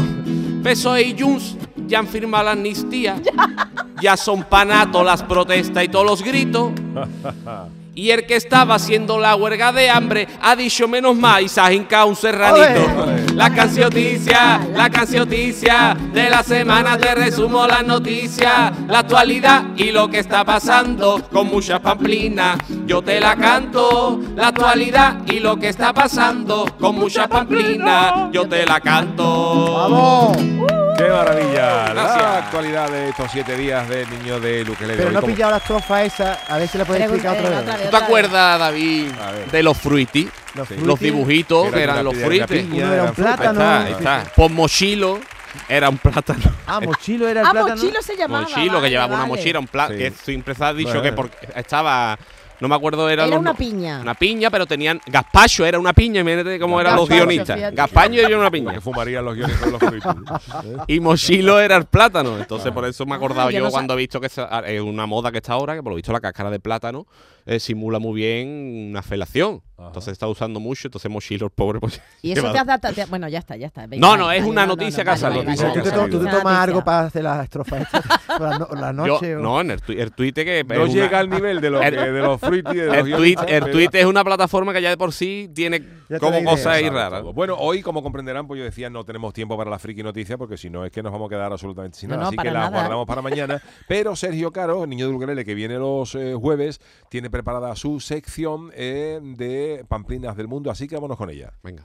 PSOE 0.62 1.02
y 1.02 1.20
Junts 1.20 1.56
ya 1.86 1.98
han 1.98 2.08
firmado 2.08 2.44
la 2.44 2.52
amnistía. 2.52 3.20
Ya 4.02 4.16
son 4.18 4.42
panatos 4.42 5.02
las 5.06 5.22
protestas 5.22 5.84
y 5.84 5.88
todos 5.88 6.04
los 6.04 6.22
gritos. 6.22 6.72
Y 7.96 8.10
el 8.10 8.26
que 8.26 8.36
estaba 8.36 8.74
haciendo 8.74 9.20
la 9.20 9.36
huelga 9.36 9.70
de 9.72 9.88
hambre 9.88 10.26
ha 10.40 10.56
dicho 10.56 10.88
menos 10.88 11.14
mal 11.14 11.44
y 11.44 11.48
se 11.48 11.60
ha 11.60 11.72
hincado 11.72 12.08
un 12.08 12.16
serranito. 12.16 13.06
La 13.34 13.54
cancioticia, 13.54 14.60
la 14.72 14.90
cancioticia 14.90 15.96
de 16.12 16.28
la 16.28 16.42
semana 16.42 16.98
te 16.98 17.14
resumo 17.14 17.66
las 17.66 17.84
noticias, 17.84 18.72
la 18.88 18.98
actualidad 19.00 19.64
y 19.76 19.92
lo 19.92 20.08
que 20.08 20.18
está 20.18 20.44
pasando 20.44 21.22
con 21.30 21.46
muchas 21.46 21.80
pamplinas. 21.80 22.58
Yo 22.86 23.02
te 23.02 23.20
la 23.20 23.36
canto, 23.36 24.20
la 24.34 24.48
actualidad 24.48 25.18
y 25.26 25.38
lo 25.38 25.56
que 25.56 25.68
está 25.68 25.92
pasando 25.92 26.66
con 26.80 26.96
muchas 26.96 27.28
pamplinas. 27.28 28.32
Yo 28.32 28.48
te 28.48 28.66
la 28.66 28.80
canto. 28.80 29.74
¡Vamos! 29.74 30.83
¡Qué 30.96 31.08
maravilla! 31.08 31.88
Gracias. 31.92 32.22
La 32.22 32.38
actualidad 32.38 32.90
de 32.90 33.08
estos 33.08 33.30
siete 33.32 33.56
días 33.56 33.88
del 33.88 34.08
niño 34.10 34.38
de 34.38 34.64
Luquelele. 34.64 34.96
Pero 34.96 35.10
no 35.12 35.18
he 35.20 35.22
pillado 35.22 35.50
la 35.52 35.56
estrofa 35.58 36.04
esa, 36.04 36.38
a 36.48 36.58
ver 36.58 36.68
si 36.68 36.78
la 36.78 36.84
puedes 36.84 37.02
Pregunta- 37.02 37.30
explicar 37.32 37.52
otra 37.52 37.60
otra 37.62 37.76
vez. 37.76 37.90
¿Tú 37.90 37.96
te 37.96 38.04
acuerdas, 38.04 38.58
David, 38.60 39.06
de 39.50 39.62
los 39.62 39.76
fruitis? 39.78 40.28
Los 40.54 40.68
Sí. 40.68 40.76
Los 40.82 41.00
dibujitos 41.00 41.66
Era 41.68 41.80
eran 41.82 41.94
una 41.96 42.02
los 42.04 42.14
fruitis. 42.16 42.64
una 42.66 42.74
Uno 42.84 42.92
era 42.94 43.02
un 43.04 43.14
fruta. 43.14 43.30
Ahí 43.30 43.36
plátano. 43.36 43.60
está, 43.60 43.80
ahí 43.84 43.92
está. 43.92 44.24
Pues 44.36 44.50
Mochilo 44.52 45.20
era 45.68 45.88
un 45.88 45.98
plátano. 45.98 46.42
Ah, 46.66 46.80
mochilo 46.80 47.28
era 47.28 47.40
el 47.40 47.46
Ah, 47.46 47.50
plátano. 47.50 47.76
Mochilo 47.76 48.02
se 48.02 48.16
llamaba. 48.16 48.42
Mochilo 48.42 48.64
que 48.72 48.76
vale, 48.78 48.90
llevaba 48.90 49.14
una 49.14 49.22
vale. 49.24 49.28
mochila, 49.34 49.58
un 49.58 49.66
plátano. 49.66 49.98
Sí. 49.98 50.04
Que 50.04 50.10
siempre 50.12 50.54
se 50.54 50.64
ha 50.64 50.72
dicho 50.72 50.88
Bueno. 50.90 51.02
que 51.02 51.12
porque 51.12 51.36
estaba. 51.56 52.16
No 52.60 52.68
me 52.68 52.74
acuerdo, 52.76 53.08
era, 53.10 53.24
Era 53.24 53.32
los- 53.32 53.40
una 53.40 53.54
piña. 53.54 54.00
Una 54.00 54.14
piña, 54.14 54.48
pero 54.50 54.64
tenían. 54.66 55.00
Gazpacho 55.06 55.66
era 55.66 55.78
una 55.78 55.92
piña, 55.92 56.20
imagínate 56.20 56.58
cómo 56.60 56.80
eran 56.80 56.96
los 56.96 57.08
guionistas. 57.08 57.74
Gazpaño 57.74 58.20
era 58.20 58.36
una 58.36 58.44
Lo 58.44 58.50
piña. 58.52 58.72
que 58.74 58.80
fumarían 58.80 59.24
los 59.24 59.34
guiones 59.34 59.56
con 59.58 59.72
los. 59.72 59.80
Y 60.88 61.00
Mochilo 61.00 61.60
era 61.60 61.76
el 61.76 61.86
plátano. 61.86 62.38
Entonces, 62.38 62.72
por 62.72 62.84
eso 62.84 63.04
me 63.06 63.14
acordaba 63.14 63.48
Ah, 63.48 63.50
yo 63.50 63.58
yo 63.58 63.64
no 63.64 63.70
sa- 63.70 63.74
cuando 63.74 63.94
he 63.94 63.96
visto 63.96 64.20
que 64.20 64.26
esa- 64.28 64.60
es 64.60 64.80
una 64.80 65.06
moda 65.06 65.30
que 65.32 65.38
está 65.38 65.52
ahora, 65.54 65.74
que 65.74 65.82
por 65.82 65.90
lo 65.92 65.96
visto 65.96 66.12
la 66.12 66.20
cáscara 66.20 66.50
de 66.50 66.60
plátano 66.60 67.06
eh, 67.46 67.60
simula 67.60 67.98
muy 67.98 68.14
bien 68.20 68.88
una 68.90 69.02
felación. 69.02 69.62
Ajá. 69.76 69.88
Entonces 69.88 70.12
está 70.12 70.28
usando 70.28 70.60
mucho, 70.60 70.86
entonces 70.86 71.10
Mochilos, 71.10 71.50
pobre, 71.52 71.80
pues... 71.80 72.00
Y 72.22 72.30
eso 72.30 72.52
te 72.52 72.58
has 72.58 72.64
dado. 72.66 72.94
te- 72.94 73.06
Bueno, 73.06 73.26
ya 73.28 73.40
está, 73.40 73.56
ya 73.56 73.66
está. 73.66 73.88
venga, 73.88 74.06
No, 74.06 74.16
no, 74.16 74.30
es 74.30 74.44
una 74.44 74.62
no, 74.62 74.68
no, 74.68 74.76
noticia 74.76 75.02
no, 75.02 75.10
vale, 75.10 75.38
vale, 75.44 75.56
¿Tú, 75.56 75.82
te, 75.82 75.90
vale, 75.90 76.10
tú 76.12 76.18
te 76.18 76.22
una 76.24 76.30
tomas 76.38 76.58
algo 76.60 76.84
para 76.84 77.00
hacer 77.06 77.24
las 77.24 77.42
estrofas 77.42 77.82
estas 77.82 78.04
la, 78.40 78.58
no- 78.58 78.68
la 78.72 78.86
Yo- 78.88 78.92
noche? 78.92 79.36
o- 79.36 79.40
no, 79.40 79.60
en 79.60 79.72
el, 79.72 79.82
tui- 79.82 79.98
el 80.00 80.12
Twitter 80.12 80.44
que... 80.44 80.62
No 80.74 80.86
llega 80.86 81.08
una- 81.08 81.18
al 81.18 81.28
nivel 81.30 81.60
de 81.60 81.70
los, 81.70 81.80
de 81.84 82.12
los 82.20 82.40
fruity 82.40 82.76
de 82.76 82.86
los 82.86 82.96
El 82.98 83.02
tweet, 83.02 83.16
guionistas, 83.16 83.50
el 83.50 83.70
tweet 83.72 83.88
es 83.94 84.04
una 84.06 84.22
plataforma 84.22 84.72
que 84.72 84.80
ya 84.80 84.90
de 84.90 84.96
por 84.96 85.12
sí 85.12 85.50
tiene 85.52 85.82
como 86.20 86.42
cosas 86.44 86.66
ahí 86.68 86.88
raras. 86.88 87.24
Bueno, 87.34 87.56
hoy, 87.58 87.82
como 87.82 88.00
comprenderán, 88.02 88.46
pues 88.46 88.58
yo 88.58 88.64
decía, 88.64 88.88
no 88.90 89.04
tenemos 89.04 89.32
tiempo 89.34 89.56
para 89.56 89.70
la 89.70 89.80
friki 89.80 90.04
noticia, 90.04 90.38
porque 90.38 90.56
si 90.56 90.70
no 90.70 90.84
es 90.84 90.92
que 90.92 91.02
nos 91.02 91.10
vamos 91.10 91.26
a 91.26 91.30
quedar 91.30 91.50
absolutamente 91.50 91.98
sin 91.98 92.10
nada. 92.10 92.28
Así 92.28 92.36
que 92.36 92.50
la 92.52 92.70
guardamos 92.70 93.06
para 93.06 93.22
mañana. 93.22 93.60
Pero 93.88 94.14
Sergio 94.14 94.52
Caro, 94.52 94.84
el 94.84 94.90
niño 94.90 95.08
de 95.08 95.14
ukelele 95.14 95.44
que 95.44 95.54
viene 95.54 95.74
los 95.78 96.14
eh, 96.14 96.34
jueves, 96.34 96.80
tiene 97.08 97.28
preparada 97.34 97.74
su 97.74 97.98
sección 97.98 98.70
eh, 98.76 99.18
de 99.20 99.84
pamplinas 99.88 100.36
del 100.36 100.46
mundo. 100.46 100.70
Así 100.70 100.86
que 100.86 100.94
vámonos 100.94 101.16
con 101.18 101.30
ella. 101.30 101.52
Venga. 101.64 101.82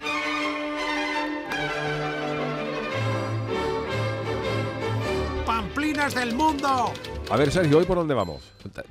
¡Pamplinas 5.46 6.14
del 6.14 6.36
mundo! 6.36 6.92
A 7.32 7.38
ver, 7.38 7.52
Sergio, 7.52 7.80
¿hoy 7.80 7.86
por 7.86 7.98
dónde 7.98 8.14
vamos? 8.14 8.42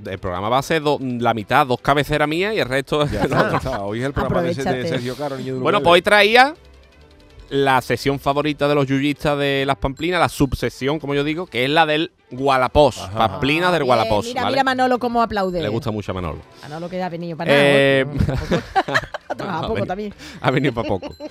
El 0.05 0.19
programa 0.19 0.49
va 0.49 0.59
a 0.59 0.63
ser 0.63 0.83
do- 0.83 0.99
la 1.01 1.35
mitad, 1.35 1.67
dos 1.67 1.81
cabeceras 1.81 2.29
mías 2.29 2.55
y 2.55 2.59
el 2.59 2.69
resto... 2.69 3.07
Ya 3.07 3.23
está, 3.23 3.51
ya 3.51 3.57
está. 3.57 3.83
Hoy 3.85 4.01
es 4.01 4.07
el 4.07 4.13
programa 4.13 4.43
de. 4.43 4.55
Sergio 4.55 5.17
Caro, 5.17 5.37
niño 5.37 5.55
de 5.55 5.61
Bueno, 5.61 5.81
pues 5.81 5.93
hoy 5.95 6.03
traía 6.03 6.55
la 7.51 7.81
sesión 7.81 8.19
favorita 8.19 8.69
de 8.69 8.75
los 8.75 8.87
yuyistas 8.87 9.39
de 9.39 9.65
las 9.67 9.77
pamplinas, 9.77 10.21
la 10.21 10.29
subsesión, 10.29 10.99
como 10.99 11.15
yo 11.15 11.25
digo, 11.25 11.47
que 11.47 11.65
es 11.65 11.71
la 11.71 11.87
del 11.87 12.13
Gualapós. 12.31 12.99
Ajá. 12.99 13.19
Pamplinas 13.29 13.73
del 13.73 13.83
Bien, 13.83 13.87
Gualapós. 13.87 14.27
Mira, 14.27 14.43
¿vale? 14.43 14.53
mira 14.55 14.65
Manolo 14.65 14.99
cómo 14.99 15.23
aplaude. 15.23 15.63
Le 15.63 15.69
gusta 15.69 15.91
mucho 15.91 16.13
a 16.13 16.15
Manolo. 16.15 16.41
Manolo 16.63 16.89
que 16.89 17.03
ha 17.03 17.09
venido 17.09 17.37
para 17.37 17.51
nada. 17.53 17.63
Eh, 17.65 18.07
Ha 19.29 19.35
trabajado 19.35 19.69
poco 19.75 19.87
también. 19.87 20.15
Ha 20.41 20.51
venido 20.51 20.73
para 20.75 20.89
poco. 20.89 21.15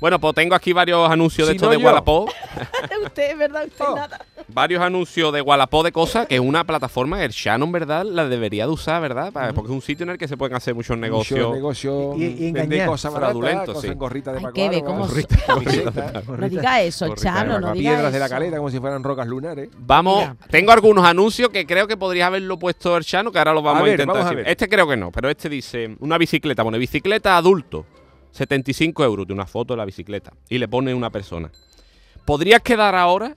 Bueno, 0.00 0.20
pues 0.20 0.34
tengo 0.34 0.54
aquí 0.54 0.72
varios 0.72 1.08
anuncios 1.10 1.48
de 1.48 1.54
esto 1.54 1.66
no 1.66 1.70
de. 1.72 1.76
Gualapó. 1.78 2.26
usted, 3.04 3.36
verdad, 3.38 3.64
usted 3.66 3.84
Oh. 3.88 3.94
nada. 3.96 4.20
Varios 4.48 4.82
anuncios 4.82 5.32
de 5.32 5.40
Gualapó 5.40 5.82
de 5.82 5.92
cosas, 5.92 6.26
que 6.26 6.34
es 6.34 6.40
una 6.40 6.64
plataforma, 6.64 7.24
el 7.24 7.30
Shannon, 7.30 7.72
¿verdad? 7.72 8.04
La 8.04 8.26
debería 8.28 8.66
de 8.66 8.72
usar, 8.72 9.00
¿verdad? 9.00 9.32
Porque 9.54 9.70
es 9.70 9.74
un 9.74 9.80
sitio 9.80 10.04
en 10.04 10.10
el 10.10 10.18
que 10.18 10.28
se 10.28 10.36
pueden 10.36 10.54
hacer 10.54 10.74
muchos 10.74 10.98
negocios. 10.98 11.40
Mucho 11.40 11.54
negocio, 11.54 12.14
Y- 12.16 12.24
y 12.44 12.48
engañar. 12.48 12.86
cosas 12.88 13.12
cosas 13.14 13.82
sí. 13.82 13.88
gorrita 13.94 14.32
de 14.32 14.38
Ay, 14.38 14.82
cómo 14.82 15.06
No 16.38 16.48
diga 16.48 16.82
eso, 16.82 17.14
Chano, 17.14 17.58
no 17.60 17.72
diga 17.72 17.92
piedras 17.92 18.12
de 18.12 18.18
la 18.18 18.28
caleta 18.28 18.56
como 18.58 18.70
si 18.70 18.78
fueran 18.80 19.02
rocas 19.02 19.26
lunares. 19.26 19.68
Vamos, 19.78 20.18
Mira. 20.18 20.36
Tengo 20.50 20.72
algunos 20.72 21.04
anuncios 21.04 21.48
que 21.50 21.66
creo 21.66 21.86
que 21.86 21.96
podría 21.96 22.26
haberlo 22.26 22.58
puesto 22.58 22.96
el 22.96 23.04
Chano, 23.04 23.30
que 23.32 23.38
ahora 23.38 23.52
lo 23.52 23.62
vamos 23.62 23.80
a, 23.80 23.84
ver, 23.84 23.92
intentar. 23.92 24.14
vamos 24.14 24.26
a 24.26 24.30
decir. 24.30 24.44
ver. 24.44 24.50
Este 24.52 24.68
creo 24.68 24.86
que 24.88 24.96
no, 24.96 25.10
pero 25.10 25.28
este 25.30 25.48
dice 25.48 25.96
una 26.00 26.18
bicicleta, 26.18 26.62
pone 26.62 26.78
bicicleta 26.78 27.36
adulto, 27.36 27.86
75 28.30 29.04
euros 29.04 29.26
de 29.26 29.32
una 29.32 29.46
foto 29.46 29.74
de 29.74 29.78
la 29.78 29.84
bicicleta 29.84 30.32
y 30.48 30.58
le 30.58 30.68
pone 30.68 30.94
una 30.94 31.10
persona. 31.10 31.50
¿Podrías 32.24 32.62
quedar 32.62 32.94
ahora 32.94 33.34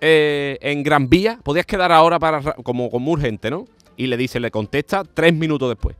eh, 0.00 0.58
en 0.60 0.82
Gran 0.82 1.08
Vía? 1.08 1.38
¿Podrías 1.42 1.66
quedar 1.66 1.92
ahora 1.92 2.18
para 2.18 2.40
ra- 2.40 2.56
como, 2.62 2.90
como 2.90 3.10
urgente, 3.12 3.50
no? 3.50 3.64
Y 3.96 4.06
le 4.06 4.16
dice, 4.16 4.38
le 4.40 4.50
contesta 4.50 5.02
tres 5.04 5.34
minutos 5.34 5.68
después. 5.68 5.96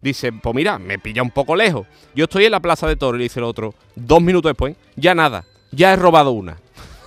Dice, 0.00 0.32
pues 0.32 0.54
mira, 0.54 0.78
me 0.78 0.98
pilla 0.98 1.22
un 1.22 1.30
poco 1.30 1.54
lejos. 1.54 1.86
Yo 2.14 2.24
estoy 2.24 2.44
en 2.44 2.50
la 2.52 2.60
plaza 2.60 2.88
de 2.88 2.96
Toro 2.96 3.16
y 3.16 3.18
le 3.18 3.22
dice 3.24 3.38
el 3.40 3.44
otro, 3.44 3.74
dos 3.94 4.20
minutos 4.20 4.50
después, 4.50 4.76
ya 4.96 5.14
nada, 5.14 5.44
ya 5.70 5.92
he 5.92 5.96
robado 5.96 6.32
una. 6.32 6.58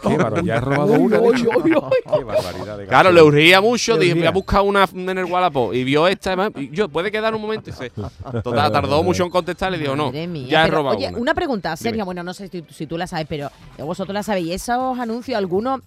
Qué 0.10 0.44
ya 0.46 0.56
has 0.58 0.64
robado 0.64 0.94
una. 0.94 1.20
Qué 2.16 2.24
barbaridad 2.24 2.78
de 2.78 2.88
Claro, 2.88 3.12
le 3.12 3.22
urgía 3.22 3.62
mucho, 3.62 3.94
Le 3.98 4.06
dije, 4.06 4.14
voy 4.16 4.26
a 4.26 4.32
buscar 4.32 4.62
una 4.62 4.88
en 4.94 5.18
el 5.18 5.26
Wallapop. 5.26 5.74
Y 5.74 5.84
vio 5.84 6.08
esta, 6.08 6.32
además, 6.32 6.52
y 6.56 6.70
yo, 6.70 6.90
¿puede 6.90 7.12
quedar 7.12 7.34
un 7.34 7.42
momento? 7.42 7.70
Y 7.70 7.74
se, 7.74 7.90
total, 7.90 8.72
tardó 8.72 9.04
mucho 9.04 9.24
en 9.24 9.30
contestar, 9.30 9.72
le 9.72 9.78
digo, 9.78 9.96
no, 9.96 10.06
Madre 10.08 10.28
mía, 10.28 10.48
ya 10.50 10.62
he 10.64 10.66
pero, 10.66 10.78
robado 10.78 10.98
Oye, 10.98 11.10
una. 11.10 11.18
una 11.18 11.34
pregunta, 11.34 11.76
Sergio, 11.76 11.94
Dime. 11.94 12.04
bueno, 12.06 12.24
no 12.24 12.34
sé 12.34 12.48
si, 12.48 12.64
si 12.70 12.88
tú 12.88 12.98
la 12.98 13.08
sabes, 13.08 13.26
pero 13.28 13.50
vosotros 13.78 14.14
la 14.14 14.24
sabéis. 14.24 14.52
¿Esos 14.52 15.00
anuncios, 15.00 15.38
alguno, 15.38 15.82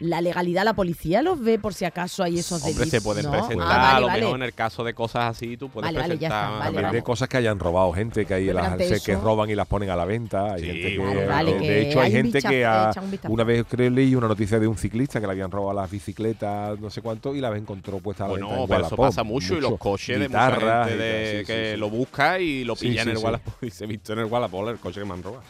la 0.00 0.20
legalidad, 0.20 0.64
la 0.64 0.74
policía 0.74 1.22
los 1.22 1.40
ve 1.40 1.58
por 1.58 1.74
si 1.74 1.84
acaso 1.84 2.22
hay 2.22 2.38
esos 2.38 2.62
Hombre, 2.62 2.72
delitos? 2.74 2.90
se 2.90 3.00
pueden 3.00 3.24
¿no? 3.24 3.32
presentar, 3.32 3.66
Ah, 3.68 3.76
vale, 3.78 3.96
a 3.96 4.00
lo 4.00 4.06
vale. 4.06 4.20
mejor 4.20 4.36
en 4.36 4.42
el 4.44 4.54
caso 4.54 4.84
de 4.84 4.94
cosas 4.94 5.36
así, 5.36 5.56
tú 5.56 5.68
puedes 5.70 5.88
Vale, 5.92 5.98
presentar. 5.98 6.22
está, 6.30 6.50
vale, 6.50 6.64
También 6.66 6.82
vale. 6.84 6.96
de 6.98 7.02
cosas 7.02 7.28
que 7.28 7.36
hayan 7.38 7.58
robado 7.58 7.92
gente 7.92 8.24
que 8.24 8.34
hay 8.34 8.46
las 8.52 8.66
ante 8.68 8.86
que 8.88 8.94
eso- 9.12 9.20
roban 9.20 9.50
y 9.50 9.56
las 9.56 9.66
ponen 9.66 9.90
a 9.90 9.96
la 9.96 10.04
venta. 10.04 10.52
Hay 10.54 10.60
Sí, 10.60 10.66
gente 10.66 10.88
que, 10.92 10.98
vale, 10.98 11.26
vale, 11.26 11.52
de 11.54 11.58
que 11.60 11.80
hecho, 11.90 12.00
hay 12.00 12.12
gente 12.12 12.40
que 12.42 12.64
ha- 12.64 12.92
una 13.28 13.42
vez 13.44 13.64
creo 13.68 13.90
leí 13.90 14.14
una 14.14 14.28
noticia 14.28 14.60
de 14.60 14.68
un 14.68 14.78
ciclista 14.78 15.20
que 15.20 15.26
le 15.26 15.32
habían 15.32 15.50
robado 15.50 15.80
las 15.80 15.90
bicicletas, 15.90 16.78
no 16.78 16.90
sé 16.90 17.02
cuánto, 17.02 17.34
y 17.34 17.40
las 17.40 17.56
encontró 17.56 17.98
puestas 17.98 18.26
a 18.26 18.28
la 18.28 18.30
Bueno, 18.34 18.46
venta. 18.48 18.62
en 18.62 18.68
pero 18.68 18.80
eso 18.80 18.94
Wallapop. 18.94 19.06
pasa 19.06 19.22
mucho, 19.24 19.54
y 19.54 19.60
los 19.60 19.70
Mucho. 19.72 19.78
coches 19.82 20.18
de 20.20 20.28
mucha 20.28 20.50
gente 20.84 20.96
de- 20.96 21.40
sí, 21.40 21.46
que 21.46 21.70
sí, 21.74 21.76
lo 21.80 21.90
busca 21.90 22.38
y 22.38 22.62
lo 22.64 22.76
Sí, 22.76 22.88
pilla 22.88 23.02
sí, 23.02 23.10
en 23.10 23.16
el. 23.16 23.24
Wallapop 23.24 23.64
y 23.64 23.70
se 23.70 23.84
ha 23.84 23.86
visto 23.88 24.12
en 24.12 24.20
el 24.20 24.26
Wallapop 24.26 24.68
el 24.68 24.76
coche 24.78 25.00
que 25.00 25.06
me 25.06 25.14
han 25.14 25.22
robado. 25.22 25.42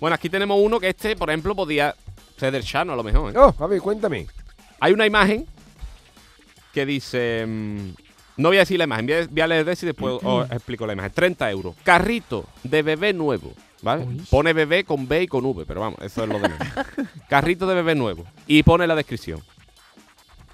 Bueno, 0.00 0.14
aquí 0.14 0.28
tenemos 0.28 0.58
uno 0.60 0.80
que 0.80 0.88
este, 0.88 1.14
por 1.14 1.28
ejemplo, 1.30 1.54
podía 1.54 1.94
ser 2.42 2.52
del 2.52 2.64
Chano 2.64 2.92
a 2.92 2.96
lo 2.96 3.04
mejor. 3.04 3.32
¿eh? 3.32 3.38
Oh, 3.38 3.54
a 3.56 3.66
ver, 3.66 3.80
cuéntame. 3.80 4.26
Hay 4.80 4.92
una 4.92 5.06
imagen 5.06 5.46
que 6.72 6.84
dice. 6.84 7.44
mm, 7.46 7.90
no 8.38 8.48
voy 8.48 8.56
a 8.56 8.60
decir 8.60 8.78
la 8.78 8.84
imagen, 8.84 9.06
voy 9.06 9.14
a, 9.14 9.26
voy 9.28 9.40
a 9.40 9.46
leer 9.46 9.78
y 9.80 9.86
después 9.86 10.18
os 10.22 10.50
explico 10.50 10.86
la 10.86 10.94
imagen. 10.94 11.12
30 11.12 11.50
euros. 11.50 11.76
Carrito 11.84 12.46
de 12.64 12.82
bebé 12.82 13.12
nuevo. 13.12 13.52
¿Vale? 13.82 14.06
Pone 14.30 14.52
bebé 14.52 14.84
con 14.84 15.08
B 15.08 15.22
y 15.24 15.26
con 15.26 15.44
V, 15.44 15.64
pero 15.66 15.80
vamos, 15.80 15.98
eso 16.02 16.22
es 16.22 16.28
lo 16.28 16.38
de 16.38 16.48
menos. 16.48 16.58
Carrito 17.28 17.66
de 17.66 17.74
bebé 17.74 17.96
nuevo. 17.96 18.24
Y 18.46 18.62
pone 18.62 18.86
la 18.86 18.94
descripción. 18.94 19.42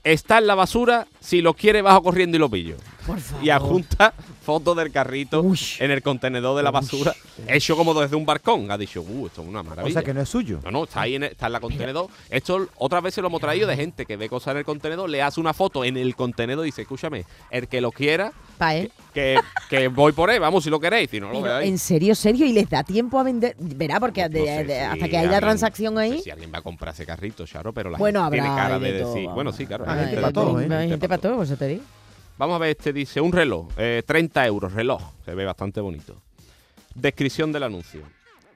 Está 0.02 0.38
en 0.38 0.46
la 0.46 0.54
basura, 0.54 1.06
si 1.20 1.42
lo 1.42 1.52
quiere 1.52 1.82
bajo 1.82 2.02
corriendo 2.02 2.38
y 2.38 2.40
lo 2.40 2.48
pillo. 2.48 2.76
Por 3.08 3.18
favor. 3.20 3.44
Y 3.44 3.50
adjunta 3.50 4.14
fotos 4.44 4.76
del 4.76 4.92
carrito 4.92 5.40
Uy. 5.42 5.58
en 5.80 5.90
el 5.90 6.00
contenedor 6.02 6.56
de 6.56 6.62
la 6.62 6.70
basura, 6.70 7.12
hecho 7.48 7.76
como 7.76 7.92
desde 8.00 8.14
un 8.14 8.24
barcón. 8.24 8.70
Ha 8.70 8.78
dicho, 8.78 9.02
uh, 9.02 9.26
esto 9.26 9.42
es 9.42 9.48
una 9.48 9.62
maravilla. 9.64 9.90
O 9.90 9.92
sea 9.92 10.02
que 10.02 10.14
no 10.14 10.20
es 10.20 10.28
suyo. 10.28 10.60
No, 10.64 10.70
no, 10.70 10.84
está 10.84 11.00
ahí 11.02 11.16
en, 11.16 11.24
el- 11.24 11.32
está 11.32 11.46
en 11.46 11.52
la 11.52 11.60
contenedor. 11.60 12.06
Esto 12.30 12.68
otras 12.76 13.02
veces 13.02 13.20
lo 13.22 13.28
hemos 13.28 13.40
traído 13.40 13.66
de 13.66 13.74
gente 13.76 14.06
que 14.06 14.16
ve 14.16 14.28
cosas 14.28 14.52
en 14.52 14.58
el 14.58 14.64
contenedor, 14.64 15.10
le 15.10 15.20
hace 15.22 15.40
una 15.40 15.52
foto 15.54 15.84
en 15.84 15.96
el 15.96 16.14
contenedor 16.14 16.64
y 16.64 16.68
dice, 16.68 16.82
escúchame, 16.82 17.24
el 17.50 17.66
que 17.68 17.80
lo 17.80 17.90
quiera, 17.92 18.32
Pa' 18.58 18.74
él. 18.76 18.90
que, 19.14 19.38
que 19.68 19.88
voy 19.88 20.12
por 20.12 20.30
él, 20.30 20.40
vamos, 20.40 20.64
si 20.64 20.70
lo 20.70 20.78
queréis, 20.80 21.10
si 21.10 21.20
no 21.20 21.30
lo 21.32 21.40
veáis. 21.42 21.68
en 21.68 21.78
serio, 21.78 22.14
serio, 22.14 22.44
y 22.46 22.52
les 22.52 22.68
da 22.68 22.82
tiempo 22.84 23.18
a 23.18 23.22
vender. 23.22 23.54
Verá, 23.58 24.00
porque 24.00 24.22
No 24.22 24.28
de- 24.30 24.44
sé 24.44 24.64
de- 24.64 24.74
si 24.74 24.80
hasta 24.80 24.96
que 25.08 25.16
haya 25.16 25.20
alguien- 25.22 25.40
transacción 25.40 25.94
no 25.94 26.00
sé 26.00 26.06
ahí. 26.06 26.22
si 26.22 26.30
alguien 26.30 26.50
va 26.52 26.58
a 26.58 26.62
comprar 26.62 26.92
ese 26.94 27.06
carrito, 27.06 27.46
Charo, 27.46 27.72
pero 27.72 27.90
la 27.90 27.98
Bueno, 27.98 28.22
gente 28.24 28.38
tiene 28.40 28.48
cara 28.56 28.78
de, 28.78 28.92
de 28.92 29.00
todo, 29.00 29.08
decir. 29.10 29.24
vamos. 29.26 29.34
Bueno, 29.34 29.52
sí, 29.52 29.66
claro. 29.66 29.84
Hay 29.86 29.90
gente 29.90 30.06
gente 30.10 30.20
pa' 30.22 30.26
de 30.28 30.32
todo. 30.32 30.60
¿eh? 30.60 30.68
Hay 30.74 30.88
gente 30.88 31.08
para 31.08 31.20
todo, 31.20 31.36
pues 31.36 31.48
eso 31.50 31.58
te 31.58 31.66
digo. 31.68 31.82
Vamos 32.38 32.54
a 32.54 32.58
ver, 32.58 32.70
este 32.70 32.92
dice 32.92 33.20
un 33.20 33.32
reloj, 33.32 33.66
eh, 33.76 34.04
30 34.06 34.46
euros, 34.46 34.72
reloj, 34.72 35.02
se 35.24 35.34
ve 35.34 35.44
bastante 35.44 35.80
bonito. 35.80 36.22
Descripción 36.94 37.50
del 37.50 37.64
anuncio. 37.64 38.02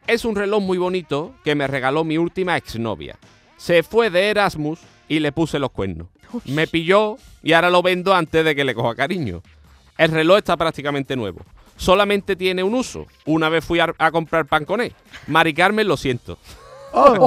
Es 0.06 0.24
un 0.24 0.36
reloj 0.36 0.62
muy 0.62 0.78
bonito 0.78 1.34
que 1.42 1.56
me 1.56 1.66
regaló 1.66 2.04
mi 2.04 2.16
última 2.16 2.56
exnovia. 2.56 3.18
Se 3.56 3.82
fue 3.82 4.08
de 4.08 4.30
Erasmus 4.30 4.78
y 5.08 5.18
le 5.18 5.32
puse 5.32 5.58
los 5.58 5.72
cuernos. 5.72 6.06
Me 6.44 6.68
pilló 6.68 7.16
y 7.42 7.54
ahora 7.54 7.70
lo 7.70 7.82
vendo 7.82 8.14
antes 8.14 8.44
de 8.44 8.54
que 8.54 8.64
le 8.64 8.74
coja 8.74 8.94
cariño. 8.94 9.42
El 9.98 10.12
reloj 10.12 10.38
está 10.38 10.56
prácticamente 10.56 11.16
nuevo. 11.16 11.40
Solamente 11.76 12.36
tiene 12.36 12.62
un 12.62 12.74
uso. 12.74 13.06
Una 13.26 13.48
vez 13.48 13.64
fui 13.64 13.80
a, 13.80 13.92
a 13.98 14.12
comprar 14.12 14.46
pan 14.46 14.64
con 14.64 14.80
él. 14.80 14.92
Mari 15.26 15.54
Carmen, 15.54 15.88
lo 15.88 15.96
siento. 15.96 16.38
Oh, 16.94 17.26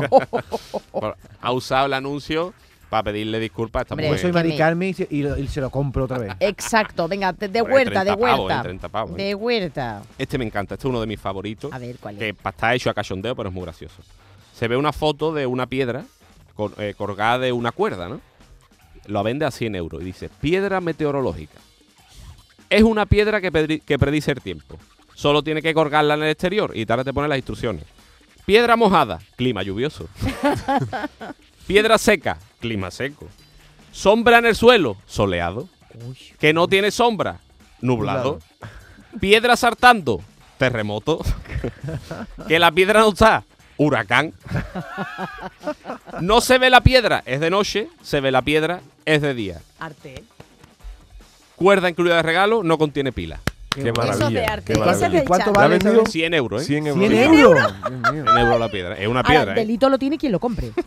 ha 1.42 1.52
usado 1.52 1.88
el 1.88 1.94
anuncio 1.94 2.54
para 2.96 3.12
pedirle 3.12 3.42
disculpas 3.42 3.82
a 3.82 3.84
esta 3.84 3.94
Hombre, 3.94 4.06
yo 4.08 4.12
mujer. 4.14 4.22
soy 4.22 4.30
que 4.32 4.34
Mari 4.36 4.50
me- 4.50 4.58
Carmen 4.58 4.90
y, 4.90 4.94
se- 4.94 5.08
y 5.12 5.22
lo- 5.22 5.38
y 5.38 5.48
se 5.50 5.60
lo 5.60 5.70
compro 5.70 6.06
otra 6.06 6.18
vez. 6.18 6.34
Exacto, 6.40 7.10
venga, 7.10 7.34
de, 7.34 7.50
de 7.50 7.60
Hombre, 7.60 7.76
huerta, 7.76 8.00
de 8.06 8.12
30 8.12 8.18
pavos, 8.26 8.40
huerta. 8.46 8.60
eh, 8.60 8.64
30 8.64 8.90
pavos, 8.90 9.12
eh. 9.20 9.24
De 9.24 9.36
huerta. 9.36 10.02
Este 10.18 10.38
me 10.38 10.46
encanta, 10.46 10.76
este 10.76 10.88
es 10.88 10.90
uno 10.90 11.02
de 11.02 11.08
mis 11.08 11.20
favoritos. 11.20 11.74
A 11.74 11.78
ver, 11.78 11.98
¿cuál 12.00 12.18
que 12.18 12.30
es? 12.30 12.36
pa- 12.36 12.52
está 12.52 12.74
hecho 12.74 12.90
a 12.90 12.94
cachondeo, 12.94 13.36
pero 13.36 13.50
es 13.50 13.54
muy 13.56 13.64
gracioso. 13.64 14.02
Se 14.54 14.70
ve 14.70 14.78
una 14.78 14.94
foto 14.94 15.34
de 15.34 15.46
una 15.46 15.68
piedra 15.68 16.06
cor- 16.56 16.74
eh, 16.78 16.94
colgada 16.98 17.40
de 17.40 17.52
una 17.52 17.74
cuerda, 17.74 18.08
¿no? 18.08 18.22
Lo 19.08 19.22
vende 19.24 19.44
a 19.46 19.52
100 19.52 19.76
euros 19.76 20.02
y 20.02 20.06
dice, 20.06 20.30
piedra 20.30 20.80
meteorológica. 20.80 21.60
Es 22.70 22.84
una 22.84 23.06
piedra 23.06 23.42
que, 23.42 23.52
pedri- 23.52 23.82
que 23.84 24.00
predice 24.00 24.32
el 24.32 24.40
tiempo. 24.40 24.80
Solo 25.16 25.44
tiene 25.44 25.62
que 25.62 25.74
colgarla 25.74 26.14
en 26.14 26.24
el 26.24 26.30
exterior 26.30 26.72
y 26.74 26.86
ahora 26.90 27.04
te 27.04 27.12
pone 27.14 27.28
las 27.28 27.38
instrucciones. 27.38 27.84
Piedra 28.46 28.76
mojada, 28.78 29.20
clima 29.36 29.64
lluvioso. 29.64 30.08
piedra 31.68 31.98
seca, 31.98 32.38
clima 32.66 32.90
seco. 32.92 33.28
Sombra 33.92 34.40
en 34.40 34.48
el 34.48 34.56
suelo, 34.56 34.98
soleado. 35.06 35.70
Que 36.40 36.52
no 36.54 36.68
tiene 36.68 36.92
sombra, 36.92 37.38
nublado. 37.80 38.40
Piedra 39.20 39.56
saltando, 39.56 40.22
terremoto. 40.58 41.22
que 42.48 42.60
la 42.60 42.72
piedra 42.72 43.00
no 43.02 43.10
está, 43.10 43.44
huracán. 43.78 44.34
No 46.22 46.42
se 46.42 46.58
ve 46.58 46.70
la 46.70 46.82
piedra, 46.82 47.22
es 47.26 47.40
de 47.40 47.50
noche, 47.50 47.88
se 48.02 48.20
ve 48.20 48.32
la 48.32 48.42
piedra, 48.42 48.82
es 49.06 49.22
de 49.22 49.34
día. 49.34 49.62
Arte. 49.80 50.24
Cuerda 51.56 51.90
incluida 51.90 52.18
de 52.18 52.24
regalo, 52.24 52.64
no 52.64 52.78
contiene 52.78 53.12
pila. 53.14 53.40
Qué 53.70 53.82
Eso 53.82 53.92
de 53.92 53.94
maravilla. 53.94 54.54
arte. 54.54 54.66
qué 54.66 54.74
Ese 54.74 54.80
maravilla. 54.86 55.10
de 55.22 55.26
¿Cuánto 55.26 55.46
Chano. 55.46 55.60
¿La 55.60 55.66
ha 55.66 55.68
vale? 55.70 55.78
vendido? 55.84 56.06
100 56.06 56.34
euros, 56.34 56.62
¿eh? 56.62 56.66
100 56.66 56.88
euros. 56.88 57.08
100 57.10 57.14
euros. 57.14 57.74
Dios 57.74 57.90
mío. 58.12 58.24
100 58.26 58.38
euros 58.38 58.60
la 58.60 58.70
piedra. 58.70 58.96
Es 58.98 59.08
una 59.08 59.20
Ahora, 59.22 59.30
piedra, 59.30 59.52
el 59.54 59.58
¿eh? 59.58 59.62
delito 59.62 59.90
lo 59.90 59.98
tiene 59.98 60.18
quien 60.18 60.32
lo 60.34 60.40
compre. 60.40 60.72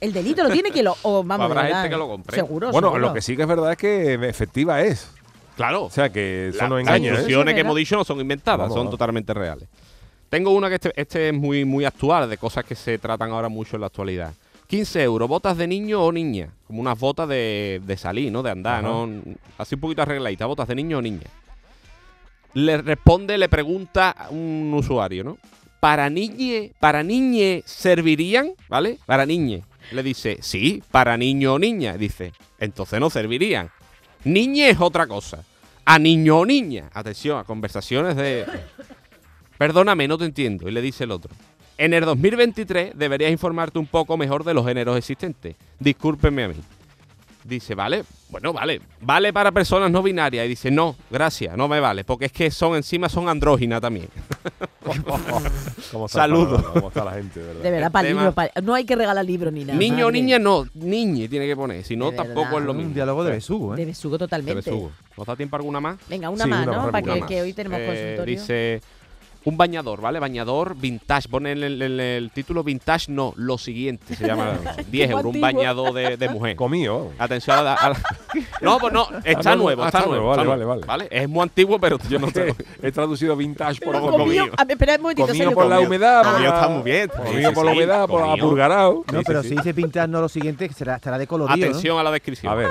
El 0.00 0.12
delito 0.12 0.42
lo 0.42 0.50
tiene 0.50 0.70
quien 0.70 0.84
lo. 0.84 0.96
O 1.02 1.22
vamos, 1.24 1.44
Habrá 1.46 1.66
gente 1.66 1.90
que 1.90 1.96
lo 1.96 2.08
compre. 2.08 2.34
Seguro. 2.36 2.70
Bueno, 2.72 2.88
seguro. 2.88 3.08
lo 3.08 3.14
que 3.14 3.22
sí 3.22 3.36
que 3.36 3.42
es 3.42 3.48
verdad 3.48 3.72
es 3.72 3.78
que 3.78 4.14
efectiva 4.28 4.80
es. 4.82 5.10
Claro. 5.56 5.84
O 5.84 5.90
sea 5.90 6.10
que 6.10 6.48
eso 6.48 6.58
La- 6.58 6.68
no 6.68 6.74
las 6.76 6.82
engaña, 6.82 7.06
¿eh? 7.06 7.10
instrucciones 7.10 7.52
Sí, 7.52 7.54
que 7.54 7.60
hemos 7.60 7.76
dicho 7.76 7.96
no 7.96 8.04
son 8.04 8.20
inventadas, 8.20 8.58
Vamos, 8.58 8.74
son 8.74 8.80
vamos. 8.86 8.90
totalmente 8.90 9.32
reales. 9.34 9.68
Tengo 10.28 10.50
una 10.50 10.68
que 10.68 10.74
este, 10.74 10.92
este 11.00 11.28
es 11.28 11.34
muy, 11.34 11.64
muy 11.64 11.84
actual, 11.84 12.28
de 12.28 12.36
cosas 12.38 12.64
que 12.64 12.74
se 12.74 12.98
tratan 12.98 13.30
ahora 13.30 13.48
mucho 13.48 13.76
en 13.76 13.80
la 13.82 13.86
actualidad. 13.86 14.32
15 14.66 15.02
euros, 15.02 15.28
botas 15.28 15.56
de 15.56 15.66
niño 15.68 16.02
o 16.02 16.10
niña. 16.10 16.48
Como 16.66 16.80
unas 16.80 16.98
botas 16.98 17.28
de, 17.28 17.80
de 17.86 17.96
salir, 17.96 18.32
¿no? 18.32 18.42
De 18.42 18.50
andar, 18.50 18.84
Ajá. 18.84 18.88
¿no? 18.88 19.08
Así 19.58 19.76
un 19.76 19.80
poquito 19.82 20.02
arregladitas, 20.02 20.48
botas 20.48 20.66
de 20.66 20.74
niño 20.74 20.98
o 20.98 21.02
niña. 21.02 21.26
Le 22.54 22.78
responde, 22.78 23.36
le 23.38 23.48
pregunta 23.48 24.10
a 24.10 24.30
un 24.30 24.72
usuario, 24.74 25.22
¿no? 25.24 25.38
¿Para 25.80 26.08
niñe, 26.08 26.72
para 26.80 27.02
niñe 27.02 27.62
servirían? 27.66 28.52
¿Vale? 28.68 28.98
Para 29.06 29.26
niñe. 29.26 29.62
Le 29.92 30.02
dice, 30.02 30.38
sí, 30.40 30.82
para 30.90 31.16
niño 31.16 31.54
o 31.54 31.58
niña. 31.58 31.96
Dice, 31.96 32.32
entonces 32.58 33.00
no 33.00 33.10
servirían. 33.10 33.70
Niñe 34.24 34.70
es 34.70 34.80
otra 34.80 35.06
cosa. 35.06 35.44
A 35.84 35.98
niño 35.98 36.38
o 36.38 36.46
niña. 36.46 36.90
Atención, 36.92 37.38
a 37.38 37.44
conversaciones 37.44 38.16
de... 38.16 38.46
Perdóname, 39.58 40.08
no 40.08 40.18
te 40.18 40.24
entiendo. 40.24 40.68
Y 40.68 40.72
le 40.72 40.80
dice 40.80 41.04
el 41.04 41.10
otro. 41.10 41.30
En 41.76 41.92
el 41.92 42.04
2023 42.04 42.92
deberías 42.96 43.30
informarte 43.30 43.78
un 43.78 43.86
poco 43.86 44.16
mejor 44.16 44.44
de 44.44 44.54
los 44.54 44.66
géneros 44.66 44.96
existentes. 44.96 45.56
Discúlpeme 45.78 46.44
a 46.44 46.48
mí. 46.48 46.54
Dice, 47.44 47.74
vale, 47.74 48.04
bueno, 48.30 48.54
vale, 48.54 48.80
vale 49.02 49.30
para 49.32 49.52
personas 49.52 49.90
no 49.90 50.02
binarias. 50.02 50.46
Y 50.46 50.48
dice, 50.48 50.70
no, 50.70 50.96
gracias, 51.10 51.54
no 51.58 51.68
me 51.68 51.78
vale, 51.78 52.02
porque 52.02 52.24
es 52.24 52.32
que 52.32 52.50
son 52.50 52.74
encima 52.74 53.08
son 53.10 53.28
andróginas 53.28 53.82
también. 53.82 54.08
¿Cómo 55.92 56.06
está, 56.06 56.20
Saludos. 56.20 56.62
¿Cómo 56.72 56.88
está 56.88 57.04
la 57.04 57.12
gente, 57.12 57.40
de 57.40 57.46
verdad? 57.46 57.62
De 57.62 57.70
verdad, 57.70 57.92
para 57.92 58.08
libro, 58.08 58.34
no 58.62 58.74
hay 58.74 58.84
que 58.84 58.96
regalar 58.96 59.24
libros 59.24 59.52
ni 59.52 59.64
nada. 59.64 59.78
Niño 59.78 60.06
o 60.06 60.10
niña 60.10 60.38
no, 60.38 60.64
niñe 60.74 61.28
tiene 61.28 61.46
que 61.46 61.54
poner, 61.56 61.84
si 61.84 61.96
no 61.96 62.10
De 62.10 62.16
tampoco 62.16 62.58
es 62.58 62.64
lo 62.64 62.72
Un 62.72 62.78
mismo. 62.78 62.94
diálogo 62.94 63.24
de 63.24 63.32
besugo, 63.32 63.74
De 63.76 63.82
¿eh? 63.82 63.86
besugo 63.86 64.14
De 64.16 64.18
totalmente. 64.24 64.54
besugo. 64.70 64.90
¿Nos 65.16 65.26
da 65.26 65.36
tiempo 65.36 65.56
alguna 65.56 65.80
más? 65.80 65.98
Venga, 66.08 66.30
una 66.30 66.44
Sí, 66.44 66.50
más, 66.50 66.66
una 66.66 66.76
¿no? 66.76 66.82
más, 66.84 66.90
Para 66.92 67.02
que, 67.14 67.20
más. 67.20 67.28
que 67.28 67.42
hoy 67.42 67.52
tenemos 67.52 67.78
Eh, 67.80 67.86
consultorio. 67.86 68.40
Dice 68.40 68.80
un 69.44 69.56
bañador, 69.56 70.00
¿vale? 70.00 70.18
Bañador 70.20 70.74
vintage. 70.76 71.28
Pone 71.28 71.52
en 71.52 71.62
el, 71.62 72.30
título 72.32 72.64
vintage, 72.64 73.12
no, 73.12 73.32
lo 73.36 73.58
siguiente 73.58 74.14
se 74.16 74.26
llama 74.26 74.58
10 74.90 75.10
euros. 75.10 75.34
Un 75.34 75.40
bañador 75.40 75.92
de, 75.92 76.16
de 76.16 76.28
mujer. 76.28 76.56
Comido. 76.56 77.12
Atención 77.18 77.58
a 77.58 77.62
la, 77.62 77.74
a 77.74 77.90
la- 77.90 78.00
No, 78.62 78.78
pues 78.78 78.92
no, 78.92 79.06
está 79.24 79.52
Ah, 79.52 79.56
nuevo, 79.56 79.82
ah, 79.82 79.86
está, 79.86 79.98
está 79.98 80.08
nuevo. 80.10 80.24
nuevo, 80.26 80.32
está 80.40 80.48
vale, 80.50 80.64
nuevo, 80.64 80.80
vale, 80.86 81.08
Es 81.10 81.28
muy 81.28 81.42
antiguo, 81.42 81.78
pero 81.78 81.98
yo 82.08 82.18
no 82.18 82.30
tengo. 82.32 82.54
He 82.82 82.90
traducido 82.90 83.36
vintage 83.36 83.80
por, 83.84 83.94
Poco 83.94 84.06
por, 84.10 84.20
Comido- 84.20 84.44
comido. 84.44 84.54
a 84.56 84.64
ver, 84.64 84.72
espera 84.76 84.94
un 84.96 85.02
momentito, 85.02 85.26
comido 85.28 85.44
serio. 85.44 85.54
por 85.54 85.66
la 85.66 85.80
humedad. 85.80 86.24
la- 86.24 86.48
está 86.48 86.68
muy 86.68 86.82
bien. 86.82 87.08
Comido 87.08 87.48
Sí, 87.50 87.54
por 87.54 87.64
la 87.66 87.72
humedad, 87.72 88.06
por 88.08 88.22
apurgarao. 88.22 89.04
No, 89.12 89.22
pero 89.22 89.42
sí, 89.42 89.50
si 89.50 89.56
dice 89.56 89.74
pintar 89.74 90.08
no 90.08 90.20
lo 90.20 90.28
siguiente, 90.28 90.68
será, 90.72 90.96
estará 90.96 91.18
de 91.18 91.26
colorido, 91.26 91.56
¿no? 91.56 91.64
Atención 91.72 91.98
a 91.98 92.02
la 92.02 92.10
descripción. 92.10 92.50
A 92.52 92.56
ver, 92.56 92.68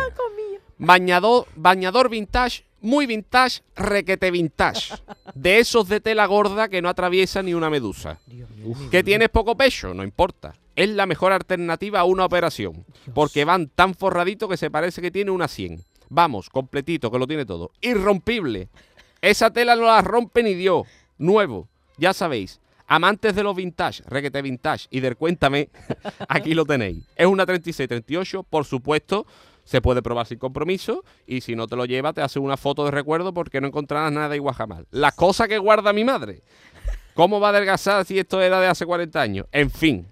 Bañador, 0.78 1.46
bañador 1.56 2.10
vintage, 2.10 2.64
muy 2.84 3.06
vintage, 3.06 3.62
requete 3.76 4.30
vintage. 4.30 4.94
De 5.34 5.60
esos 5.60 5.88
de 5.88 6.00
tela 6.00 6.26
gorda 6.26 6.68
que 6.68 6.82
no 6.82 6.90
atraviesa 6.90 7.42
ni 7.42 7.54
una 7.54 7.70
medusa. 7.70 8.20
Que 8.92 9.04
tienes 9.04 9.30
poco 9.30 9.56
pecho, 9.56 9.94
no 9.94 10.04
importa. 10.04 10.56
Es 10.76 10.90
la 10.90 11.06
mejor 11.06 11.32
alternativa 11.32 12.02
a 12.02 12.04
una 12.04 12.26
operación. 12.26 12.86
Porque 13.14 13.46
van 13.46 13.70
tan 13.70 13.96
forraditos 13.96 14.50
que 14.50 14.58
se 14.58 14.70
parece 14.70 15.02
que 15.02 15.12
tiene 15.12 15.32
una 15.32 15.48
100. 15.48 15.84
Vamos, 16.10 16.50
completito, 16.50 17.10
que 17.10 17.20
lo 17.20 17.26
tiene 17.26 17.46
todo. 17.46 17.72
Irrompible. 17.82 18.70
Esa 19.22 19.52
tela 19.52 19.76
no 19.76 19.86
la 19.86 20.02
rompe 20.02 20.44
ni 20.44 20.54
Dios. 20.54 20.86
Nuevo. 21.18 21.70
Ya 21.98 22.14
sabéis. 22.14 22.60
Amantes 22.86 23.34
de 23.34 23.44
los 23.44 23.56
vintage, 23.56 24.04
requete 24.06 24.42
vintage 24.42 24.88
y 24.92 25.00
del 25.00 25.16
cuéntame, 25.16 25.70
aquí 26.28 26.54
lo 26.54 26.66
tenéis. 26.66 27.06
Es 27.16 27.26
una 27.26 27.46
36-38, 27.46 28.46
por 28.48 28.66
supuesto, 28.66 29.26
se 29.64 29.82
puede 29.82 30.02
probar 30.02 30.28
sin 30.28 30.40
compromiso 30.40 31.04
y 31.26 31.42
si 31.42 31.56
no 31.56 31.68
te 31.68 31.76
lo 31.76 31.86
lleva 31.86 32.14
te 32.14 32.22
hace 32.22 32.40
una 32.40 32.58
foto 32.58 32.86
de 32.86 32.92
recuerdo 32.92 33.34
porque 33.34 33.62
no 33.62 33.68
encontrarás 33.68 34.12
nada 34.12 34.36
igual 34.36 34.56
jamás. 34.56 34.86
La 34.92 35.12
cosa 35.12 35.48
que 35.48 35.58
guarda 35.58 35.94
mi 35.94 36.04
madre. 36.04 36.42
¿Cómo 37.14 37.40
va 37.40 37.48
a 37.48 37.50
adelgazar 37.52 38.06
si 38.06 38.18
esto 38.18 38.42
era 38.42 38.60
de 38.60 38.68
hace 38.68 38.86
40 38.86 39.22
años? 39.22 39.46
En 39.52 39.70
fin, 39.70 40.08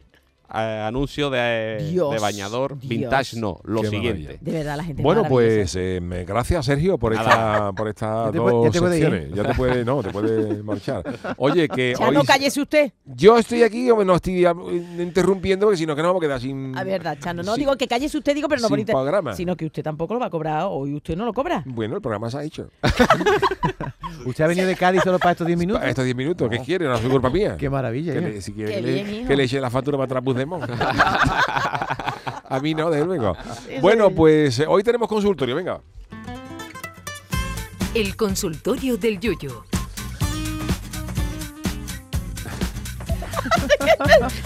eh, 0.54 0.84
anuncio 0.86 1.30
de, 1.30 1.88
Dios, 1.92 2.12
de 2.12 2.20
bañador 2.20 2.78
Dios. 2.80 2.90
vintage 2.90 3.40
no, 3.40 3.60
lo 3.64 3.82
Qué 3.82 3.90
siguiente. 3.90 4.38
De 4.42 4.52
verdad, 4.52 4.78
la 4.78 4.84
gente 4.84 5.02
Bueno, 5.02 5.24
pues 5.28 5.76
eh, 5.76 6.00
gracias 6.28 6.66
Sergio 6.66 6.98
por 6.98 7.14
esta 7.14 7.72
por 7.74 7.88
estas 7.88 8.28
Ya 8.32 8.32
te 8.32 8.38
dos 8.38 8.66
ya 8.66 8.72
te 8.72 8.80
puede 8.80 8.98
ir. 8.98 9.04
secciones. 9.04 9.34
Ya 9.36 9.44
te 9.44 9.54
puede, 9.56 9.86
no, 9.86 10.04
te 10.04 10.10
puede 10.10 10.64
marchar. 10.64 11.04
Oye, 11.38 11.68
que 11.70 11.96
Ya 11.98 12.08
hoy 12.08 12.16
no 12.16 12.24
cállese 12.24 12.62
usted. 12.62 12.92
yo 13.06 13.38
estoy 13.38 13.64
aquí, 13.64 13.90
hombre, 13.90 14.06
no 14.06 14.16
estoy 14.16 14.44
ah, 14.46 14.54
interrumpiendo 15.00 15.66
porque 15.68 15.78
si 15.78 15.86
no 15.86 15.96
que 15.96 16.02
no 16.02 16.10
vamos 16.10 16.22
a 16.22 16.26
quedar 16.28 16.40
sin 16.42 16.78
A 16.78 16.84
verdad, 16.84 17.18
Chano. 17.20 17.44
No 17.44 17.56
digo 17.56 17.76
que 17.78 17.88
cállese 17.88 18.18
usted, 18.18 18.36
digo, 18.36 18.48
pero 18.50 18.62
no 18.62 18.68
Sin 18.68 18.72
por 18.74 18.80
inter- 18.80 18.94
programa. 18.94 19.34
Sino 19.36 19.56
que 19.56 19.66
usted 19.66 19.84
tampoco 19.84 20.14
lo 20.14 20.20
va 20.20 20.28
a 20.28 20.30
cobrar. 20.30 20.66
Hoy 20.70 20.94
usted 20.96 21.16
no 21.16 21.26
lo 21.26 21.34
cobra. 21.34 21.64
Bueno, 21.66 21.96
el 21.96 22.02
programa 22.02 22.30
se 22.30 22.38
ha 22.38 22.44
hecho. 22.44 22.70
¿Usted 24.26 24.44
ha 24.44 24.48
venido 24.48 24.68
de 24.68 24.76
Cádiz 24.76 25.02
solo 25.04 25.18
para 25.20 25.32
estos 25.32 25.48
10 25.48 25.58
minutos? 25.60 25.84
Estos 25.84 26.04
10 26.06 26.16
minutos, 26.16 26.50
¿qué 26.50 26.60
quiere? 26.60 26.86
No 26.86 26.96
es 26.96 27.02
culpa 27.02 27.30
mía. 27.30 27.56
Qué 27.58 27.70
maravilla, 27.70 28.14
Que 28.14 28.22
le, 28.22 28.42
si 28.42 28.54
quiere 28.54 28.72
Qué 28.76 28.82
que, 28.82 29.04
le, 29.04 29.26
que 29.28 29.36
le 29.36 29.44
eche 29.44 29.60
la 29.60 29.70
factura 29.70 29.98
para 29.98 30.06
atrás 30.06 30.24
A 32.50 32.60
mí 32.62 32.74
no, 32.74 32.90
desde 32.90 33.06
luego. 33.06 33.38
Eso 33.70 33.82
Bueno, 33.82 34.08
es. 34.08 34.14
pues 34.16 34.60
eh, 34.60 34.66
hoy 34.68 34.84
tenemos 34.84 35.08
consultorio, 35.08 35.56
venga. 35.56 35.80
El 37.94 38.16
consultorio 38.16 38.98
del 38.98 39.20
Yuyo. 39.20 39.64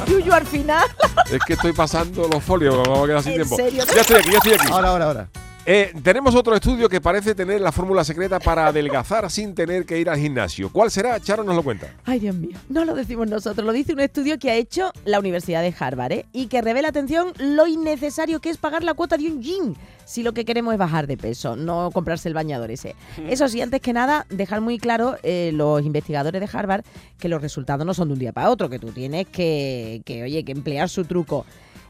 Yuyu 0.07 0.33
al 0.33 0.45
final. 0.45 0.85
Es 1.31 1.39
que 1.45 1.53
estoy 1.53 1.73
pasando 1.73 2.27
los 2.27 2.43
folios, 2.43 2.75
vamos 2.77 3.03
a 3.03 3.07
quedar 3.07 3.23
sin 3.23 3.31
¿En 3.33 3.37
tiempo. 3.39 3.55
serio? 3.55 3.83
Ya 3.93 4.01
estoy 4.01 4.17
aquí, 4.17 4.31
ya 4.31 4.37
estoy 4.37 4.53
aquí. 4.53 4.67
Ahora, 4.71 4.89
ahora, 4.89 5.05
ahora. 5.05 5.27
Eh, 5.67 5.93
tenemos 6.03 6.35
otro 6.35 6.55
estudio 6.55 6.87
que 6.87 7.01
parece 7.01 7.33
tener 7.33 7.59
la 7.59 7.71
fórmula 7.71 8.03
secreta 8.03 8.39
para 8.39 8.67
adelgazar 8.67 9.31
sin 9.31 9.55
tener 9.55 9.83
que 9.83 9.99
ir 9.99 10.11
al 10.11 10.19
gimnasio. 10.19 10.71
¿Cuál 10.71 10.91
será? 10.91 11.19
Charo 11.19 11.43
nos 11.43 11.55
lo 11.55 11.63
cuenta. 11.63 11.87
Ay, 12.05 12.19
Dios 12.19 12.35
mío. 12.35 12.55
No 12.69 12.85
lo 12.85 12.93
decimos 12.93 13.27
nosotros, 13.27 13.65
lo 13.65 13.73
dice 13.73 13.93
un 13.93 13.99
estudio 13.99 14.37
que 14.37 14.51
ha 14.51 14.55
hecho 14.55 14.91
la 15.05 15.17
Universidad 15.17 15.63
de 15.63 15.73
Harvard 15.77 16.11
¿eh? 16.11 16.25
y 16.33 16.47
que 16.47 16.61
revela, 16.61 16.89
atención, 16.89 17.33
lo 17.39 17.65
innecesario 17.65 18.39
que 18.41 18.51
es 18.51 18.57
pagar 18.57 18.83
la 18.83 18.93
cuota 18.93 19.17
de 19.17 19.25
un 19.25 19.41
gym 19.41 19.73
si 20.05 20.21
lo 20.21 20.33
que 20.33 20.45
queremos 20.45 20.71
es 20.73 20.77
bajar 20.77 21.07
de 21.07 21.17
peso, 21.17 21.55
no 21.55 21.89
comprarse 21.91 22.27
el 22.27 22.35
bañador 22.35 22.69
ese. 22.69 22.95
Eso 23.27 23.47
sí, 23.47 23.59
antes 23.59 23.81
que 23.81 23.91
nada, 23.91 24.27
dejar 24.29 24.61
muy 24.61 24.77
claro 24.77 25.17
eh, 25.23 25.49
los 25.51 25.83
investigadores 25.83 26.39
de 26.39 26.57
Harvard 26.57 26.85
que 27.17 27.27
los 27.27 27.41
resultados 27.41 27.87
no 27.87 27.95
son 27.95 28.09
de 28.09 28.13
un 28.13 28.19
día 28.19 28.31
para 28.31 28.51
otro, 28.51 28.69
que 28.69 28.77
tú 28.77 28.91
tienes 28.91 29.25
que, 29.27 30.03
que, 30.05 30.21
oye, 30.21 30.45
que 30.45 30.51
emplear 30.51 30.89
su 30.89 31.05
truco. 31.05 31.43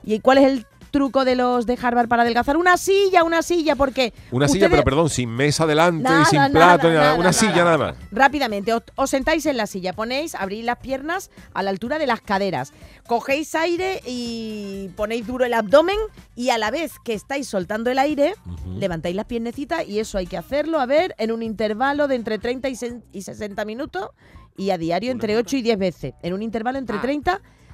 ¿Y 0.05 0.19
cuál 0.19 0.37
es 0.37 0.45
el 0.45 0.65
truco 0.95 1.25
de 1.25 1.35
los 1.35 1.65
de 1.65 1.77
Harvard 1.81 2.07
para 2.07 2.21
adelgazar? 2.21 2.55
Una 2.55 2.77
silla, 2.77 3.25
una 3.25 3.41
silla, 3.41 3.75
porque... 3.75 4.13
Una 4.31 4.47
silla, 4.47 4.69
pero 4.69 4.85
perdón, 4.85 5.09
sin 5.09 5.29
mesa 5.29 5.65
delante 5.65 6.03
Nada, 6.03 6.21
y 6.21 6.25
sin 6.25 6.37
nada, 6.37 6.49
plato, 6.51 6.89
nada. 6.89 7.15
una 7.15 7.33
silla 7.33 7.65
nada 7.65 7.77
más. 7.77 7.95
Rápidamente, 8.13 8.73
os, 8.73 8.83
os 8.95 9.09
sentáis 9.09 9.45
en 9.45 9.57
la 9.57 9.67
silla, 9.67 9.91
ponéis, 9.91 10.35
abrís 10.35 10.63
las 10.63 10.77
piernas 10.77 11.31
a 11.53 11.63
la 11.63 11.69
altura 11.71 11.99
de 11.99 12.07
las 12.07 12.21
caderas, 12.21 12.71
cogéis 13.07 13.53
aire 13.55 13.99
y 14.05 14.89
ponéis 14.95 15.27
duro 15.27 15.43
el 15.43 15.53
abdomen 15.53 15.97
y 16.33 16.51
a 16.51 16.57
la 16.57 16.71
vez 16.71 16.93
que 17.03 17.13
estáis 17.13 17.49
soltando 17.49 17.91
el 17.91 17.99
aire, 17.99 18.35
levantáis 18.65 19.17
las 19.17 19.25
piernecitas 19.25 19.85
y 19.85 19.99
eso 19.99 20.17
hay 20.17 20.27
que 20.27 20.37
hacerlo, 20.37 20.79
a 20.79 20.85
ver, 20.85 21.13
en 21.17 21.33
un 21.33 21.43
intervalo 21.43 22.07
de 22.07 22.15
entre 22.15 22.39
30 22.39 22.69
y, 22.69 22.77
y 23.11 23.21
60 23.21 23.65
minutos 23.65 24.11
y 24.55 24.69
a 24.69 24.77
diario 24.77 25.11
entre 25.11 25.35
8 25.35 25.57
y 25.57 25.61
10 25.61 25.77
veces, 25.77 26.13
en 26.23 26.33
un 26.33 26.41
intervalo 26.41 26.77
entre 26.77 26.99
30 26.99 27.41
y 27.41 27.64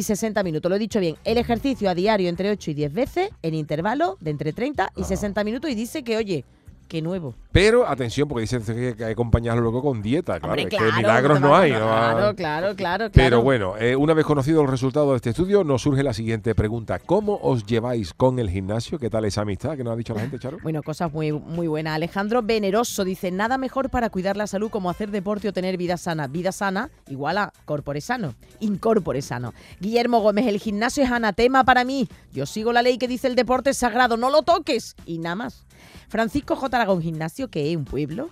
60 0.00 0.42
minutos. 0.42 0.70
Lo 0.70 0.76
he 0.76 0.78
dicho 0.78 1.00
bien, 1.00 1.16
el 1.24 1.36
ejercicio 1.36 1.90
a 1.90 1.94
diario 1.94 2.30
entre 2.30 2.50
8 2.50 2.70
y 2.70 2.74
10 2.74 2.92
veces, 2.94 3.30
en 3.42 3.54
intervalo 3.54 4.16
de 4.20 4.30
entre 4.30 4.54
30 4.54 4.92
y 4.96 5.04
60 5.04 5.44
minutos 5.44 5.70
y 5.70 5.74
dice 5.74 6.02
que, 6.02 6.16
oye, 6.16 6.44
qué 6.88 7.02
nuevo. 7.02 7.34
Que 7.52 7.84
atención, 7.86 8.28
porque 8.28 8.42
dicen 8.42 8.62
que 8.64 8.88
hay 8.88 8.94
que 8.94 9.04
acompañarlo 9.04 9.62
luego 9.62 9.82
con 9.82 10.02
dieta. 10.02 10.38
Claro, 10.40 10.48
Hombre, 10.48 10.62
es 10.62 10.68
que 10.68 10.76
claro, 10.76 10.96
milagros 10.96 11.40
no 11.40 11.56
hay. 11.56 11.72
no 11.72 11.80
va- 11.86 12.12
Claro, 12.12 12.34
claro, 12.36 12.76
claro. 12.76 13.04
Pero 13.12 13.26
claro. 13.28 13.42
bueno, 13.42 13.74
eh, 13.78 13.94
una 13.96 14.14
vez 14.14 14.24
conocido 14.24 14.62
el 14.62 14.68
resultado 14.68 15.10
de 15.10 15.16
este 15.16 15.30
estudio, 15.30 15.62
nos 15.64 15.82
surge 15.82 16.02
la 16.02 16.14
siguiente 16.14 16.54
pregunta. 16.54 16.98
¿Cómo 16.98 17.38
os 17.42 17.64
lleváis 17.66 18.14
con 18.14 18.38
el 18.38 18.48
gimnasio? 18.50 18.98
¿Qué 18.98 19.10
tal 19.10 19.24
esa 19.24 19.42
amistad 19.42 19.76
que 19.76 19.84
nos 19.84 19.92
ha 19.92 19.96
dicho 19.96 20.14
la 20.14 20.20
gente, 20.22 20.38
Charo? 20.38 20.58
Bueno, 20.62 20.82
cosas 20.82 21.12
muy, 21.12 21.32
muy 21.32 21.66
buenas. 21.66 21.94
Alejandro 21.94 22.42
Veneroso 22.42 23.04
dice, 23.04 23.30
nada 23.30 23.58
mejor 23.58 23.90
para 23.90 24.08
cuidar 24.10 24.36
la 24.36 24.46
salud 24.46 24.70
como 24.70 24.88
hacer 24.90 25.10
deporte 25.10 25.48
o 25.48 25.52
tener 25.52 25.76
vida 25.76 25.96
sana. 25.96 26.26
Vida 26.28 26.52
sana 26.52 26.90
igual 27.08 27.38
a 27.38 27.52
corpore 27.64 28.00
sano, 28.00 28.34
incorpore 28.60 29.20
sano. 29.22 29.52
Guillermo 29.80 30.20
Gómez, 30.20 30.46
el 30.46 30.58
gimnasio 30.58 31.04
es 31.04 31.10
anatema 31.10 31.64
para 31.64 31.84
mí. 31.84 32.08
Yo 32.32 32.46
sigo 32.46 32.72
la 32.72 32.82
ley 32.82 32.98
que 32.98 33.08
dice 33.08 33.26
el 33.26 33.34
deporte 33.34 33.70
es 33.70 33.76
sagrado, 33.76 34.16
no 34.16 34.30
lo 34.30 34.42
toques. 34.42 34.96
Y 35.04 35.18
nada 35.18 35.34
más. 35.36 35.64
Francisco 36.08 36.56
J. 36.56 36.76
Aragón, 36.76 37.00
gimnasio, 37.00 37.41
que 37.48 37.70
es 37.70 37.76
un 37.76 37.84
pueblo. 37.84 38.30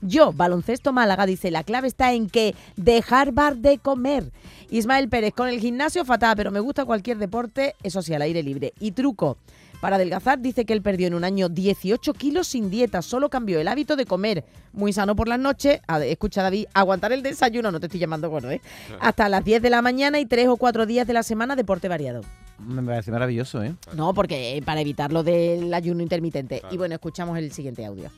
Yo, 0.00 0.32
baloncesto 0.32 0.92
Málaga, 0.92 1.26
dice, 1.26 1.50
la 1.50 1.64
clave 1.64 1.88
está 1.88 2.12
en 2.12 2.28
que 2.28 2.54
dejar 2.76 3.32
bar 3.32 3.56
de 3.56 3.78
comer. 3.78 4.32
Ismael 4.70 5.08
Pérez, 5.08 5.34
con 5.34 5.48
el 5.48 5.60
gimnasio 5.60 6.04
fatal, 6.04 6.34
pero 6.36 6.50
me 6.50 6.60
gusta 6.60 6.84
cualquier 6.84 7.18
deporte, 7.18 7.74
eso 7.82 8.02
sí, 8.02 8.14
al 8.14 8.22
aire 8.22 8.42
libre. 8.42 8.72
Y 8.80 8.92
truco, 8.92 9.36
para 9.80 9.96
adelgazar, 9.96 10.38
dice 10.40 10.64
que 10.64 10.72
él 10.72 10.82
perdió 10.82 11.06
en 11.06 11.14
un 11.14 11.24
año 11.24 11.48
18 11.48 12.14
kilos 12.14 12.46
sin 12.46 12.70
dieta, 12.70 13.02
solo 13.02 13.28
cambió 13.28 13.60
el 13.60 13.68
hábito 13.68 13.96
de 13.96 14.06
comer 14.06 14.44
muy 14.72 14.92
sano 14.92 15.14
por 15.14 15.28
las 15.28 15.38
noches. 15.38 15.80
A 15.86 16.02
escucha, 16.04 16.42
David, 16.42 16.66
aguantar 16.74 17.12
el 17.12 17.22
desayuno, 17.22 17.70
no 17.70 17.80
te 17.80 17.86
estoy 17.86 18.00
llamando 18.00 18.30
gordo, 18.30 18.50
¿eh? 18.50 18.60
Hasta 19.00 19.28
las 19.28 19.44
10 19.44 19.62
de 19.62 19.70
la 19.70 19.82
mañana 19.82 20.20
y 20.20 20.26
3 20.26 20.48
o 20.48 20.56
4 20.56 20.86
días 20.86 21.06
de 21.06 21.12
la 21.12 21.22
semana 21.22 21.54
deporte 21.54 21.88
variado. 21.88 22.22
Me 22.58 22.82
parece 22.82 23.10
maravilloso, 23.10 23.62
¿eh? 23.62 23.74
No, 23.94 24.14
porque 24.14 24.56
eh, 24.56 24.62
para 24.62 24.80
evitar 24.80 25.12
lo 25.12 25.22
del 25.22 25.72
ayuno 25.74 26.02
intermitente. 26.02 26.62
Y 26.70 26.76
bueno, 26.76 26.94
escuchamos 26.94 27.36
el 27.38 27.52
siguiente 27.52 27.84
audio. 27.84 28.10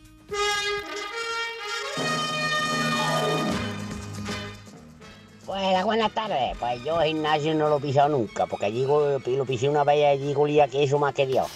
Pues 5.46 5.85
buenas 5.85 6.12
tardes. 6.12 6.57
Pues 6.59 6.85
yo 6.85 7.01
gimnasio 7.01 7.55
no 7.55 7.68
lo 7.68 7.79
he 7.79 7.81
pisado 7.81 8.11
nunca, 8.11 8.46
porque 8.46 8.66
allí 8.66 8.85
lo 8.85 9.44
pisé 9.46 9.68
una 9.68 9.85
vez 9.85 9.99
y 9.99 10.05
allí 10.05 10.35
golía 10.35 10.68
que 10.68 10.83
eso 10.83 10.99
más 10.99 11.14
que 11.14 11.27
Dios. 11.27 11.49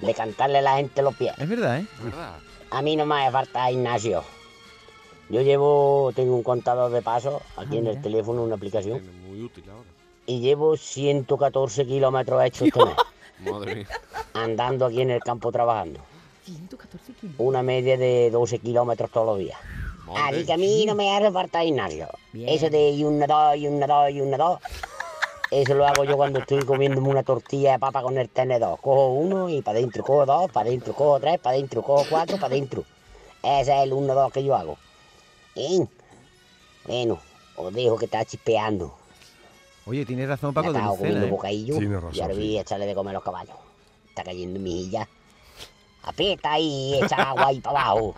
De 0.00 0.14
cantarle 0.14 0.58
a 0.58 0.62
la 0.62 0.76
gente 0.76 1.02
los 1.02 1.14
pies. 1.14 1.34
Es 1.38 1.48
verdad, 1.48 1.80
¿eh? 1.80 1.86
A 2.70 2.80
mí 2.80 2.96
no 2.96 3.04
me 3.04 3.22
hace 3.22 3.32
falta 3.32 3.66
gimnasio. 3.66 4.24
Yo 5.28 5.42
llevo, 5.42 6.12
tengo 6.14 6.34
un 6.34 6.42
contador 6.42 6.90
de 6.90 7.02
pasos 7.02 7.42
aquí 7.56 7.76
ah, 7.76 7.80
en 7.80 7.86
el 7.88 8.00
teléfono, 8.00 8.42
una 8.42 8.54
aplicación. 8.54 9.00
Muy 9.26 9.42
útil 9.42 9.64
ahora 9.70 10.01
y 10.32 10.40
llevo 10.40 10.78
114 10.78 11.84
kilómetros 11.84 12.42
hechos 12.42 12.68
este 12.68 12.84
mes, 12.84 12.96
Madre 13.40 13.74
mía. 13.74 13.86
andando 14.32 14.86
aquí 14.86 15.02
en 15.02 15.10
el 15.10 15.20
campo 15.20 15.52
trabajando. 15.52 16.00
114 16.46 17.12
kilos. 17.12 17.34
Una 17.38 17.62
media 17.62 17.98
de 17.98 18.30
12 18.30 18.58
kilómetros 18.60 19.10
todos 19.10 19.26
los 19.26 19.38
días. 19.38 19.58
Madre. 20.06 20.22
Así 20.22 20.46
que 20.46 20.52
a 20.54 20.56
mí 20.56 20.86
no 20.86 20.94
me 20.94 21.14
hace 21.14 21.30
falta 21.30 21.60
gimnasio. 21.60 22.08
Bien. 22.32 22.48
Eso 22.48 22.70
de 22.70 22.90
y 22.90 23.04
una, 23.04 23.26
dos, 23.26 23.56
y 23.56 23.68
una, 23.68 23.86
dos, 23.86 24.10
y 24.10 24.20
una, 24.22 24.38
dos. 24.38 24.58
Eso 25.50 25.74
lo 25.74 25.86
hago 25.86 26.04
yo 26.04 26.16
cuando 26.16 26.38
estoy 26.38 26.64
comiéndome 26.64 27.10
una 27.10 27.22
tortilla 27.22 27.72
de 27.72 27.78
papa 27.78 28.00
con 28.00 28.16
el 28.16 28.30
tenedor. 28.30 28.80
Cojo 28.80 29.08
uno 29.08 29.50
y 29.50 29.60
para 29.60 29.78
adentro, 29.78 30.02
cojo 30.02 30.24
dos, 30.24 30.50
para 30.50 30.68
adentro, 30.68 30.94
cojo 30.94 31.20
tres, 31.20 31.38
para 31.40 31.56
adentro, 31.56 31.82
cojo 31.82 32.06
cuatro, 32.08 32.36
para 32.36 32.54
adentro. 32.54 32.84
Ese 33.42 33.76
es 33.76 33.82
el 33.82 33.92
uno, 33.92 34.14
dos 34.14 34.32
que 34.32 34.42
yo 34.42 34.56
hago. 34.56 34.78
¿Eh? 35.56 35.86
Bueno, 36.86 37.18
os 37.56 37.74
dejo 37.74 37.98
que 37.98 38.06
está 38.06 38.24
chispeando. 38.24 39.01
Oye, 39.86 40.04
tienes 40.06 40.28
razón, 40.28 40.50
Me 40.50 40.54
Paco, 40.54 40.72
de 40.72 40.78
estaba 40.78 40.96
comiendo 40.96 41.14
Lucena, 41.20 41.26
¿eh? 41.26 41.30
bocadillo 41.30 41.78
Tienes 41.78 42.02
razón, 42.02 42.14
y 42.16 42.20
ahora 42.20 42.34
voy 42.34 42.42
sí. 42.48 42.58
a 42.58 42.60
echarle 42.60 42.86
de 42.86 42.94
comer 42.94 43.10
a 43.10 43.14
los 43.14 43.22
caballos. 43.24 43.56
Está 44.08 44.22
cayendo 44.24 44.60
mijilla. 44.60 45.08
Aprieta 46.04 46.52
ahí, 46.52 46.98
echa 47.02 47.16
agua 47.30 47.46
ahí 47.48 47.60
para 47.60 47.80
abajo. 47.80 48.14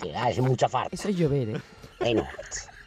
Que 0.00 0.14
hace 0.14 0.42
mucha 0.42 0.68
falta. 0.68 0.94
Eso 0.94 1.08
es 1.08 1.16
llover, 1.16 1.50
¿eh? 1.50 1.60
Bueno, 2.00 2.26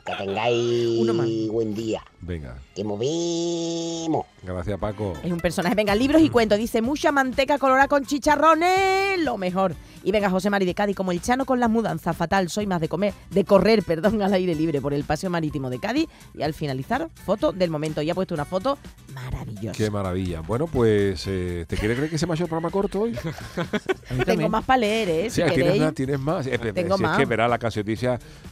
que 0.06 0.13
tengáis 0.15 0.99
Uno 0.99 1.13
más. 1.13 1.27
buen 1.51 1.73
día. 1.73 2.03
Venga, 2.19 2.56
Que 2.75 2.84
movemos. 2.84 4.25
gracias 4.43 4.80
Paco. 4.80 5.13
Es 5.23 5.32
un 5.32 5.39
personaje. 5.39 5.75
Venga, 5.75 5.93
libros 5.95 6.21
y 6.21 6.30
cuentos. 6.30 6.58
Dice, 6.58 6.82
mucha 6.82 7.12
manteca 7.12 7.58
colorada 7.60 7.88
con 7.88 8.06
chicharrones, 8.06 9.19
lo 9.19 9.38
mejor. 9.38 9.75
Y 10.03 10.12
venga, 10.12 10.30
José 10.30 10.49
Mari 10.49 10.65
de 10.65 10.73
Cádiz, 10.73 10.95
como 10.95 11.12
el 11.12 11.21
chano 11.21 11.45
con 11.45 11.60
las 11.60 11.69
mudanzas, 11.69 12.15
fatal, 12.15 12.49
soy 12.49 12.65
más 12.65 12.80
de 12.80 12.88
comer, 12.88 13.13
de 13.30 13.43
correr, 13.43 13.84
perdón, 13.84 14.21
al 14.21 14.34
aire 14.34 14.56
libre 14.56 14.80
por 14.82 14.93
el 14.93 15.03
paseo 15.03 15.30
marítimo 15.30 15.69
de 15.69 15.80
Cádiz. 15.80 16.08
Y 16.34 16.41
al 16.43 16.53
finalizar, 16.53 17.10
foto 17.25 17.51
del 17.51 17.69
momento. 17.69 18.01
Y 18.01 18.10
ha 18.10 18.15
puesto 18.15 18.34
una 18.34 18.45
foto 18.45 18.77
maravillosa. 19.13 19.77
Qué 19.77 19.91
maravilla. 19.91 20.41
Bueno, 20.41 20.67
pues, 20.67 21.25
eh, 21.27 21.65
¿te 21.67 21.75
quieres 21.77 21.97
creer 21.97 22.10
que 22.12 22.17
se 22.17 22.25
me 22.25 22.34
ha 22.34 22.36
hecho 22.36 22.43
el 22.45 22.49
programa 22.49 22.71
corto 22.71 23.01
hoy? 23.01 23.15
Tengo 24.25 24.49
más 24.49 24.63
para 24.63 24.77
leer, 24.77 25.10
¿eh? 25.10 25.30
Si 25.30 25.41
Sí, 25.41 25.47
tienes 25.53 25.80
más, 25.80 25.93
tienes 25.93 26.19
más. 26.19 26.47
Eh, 26.47 26.58
Tengo 26.73 26.97
si 26.97 27.03
más. 27.03 27.12
Es 27.13 27.17
que 27.19 27.25
verá 27.25 27.47
la 27.47 27.58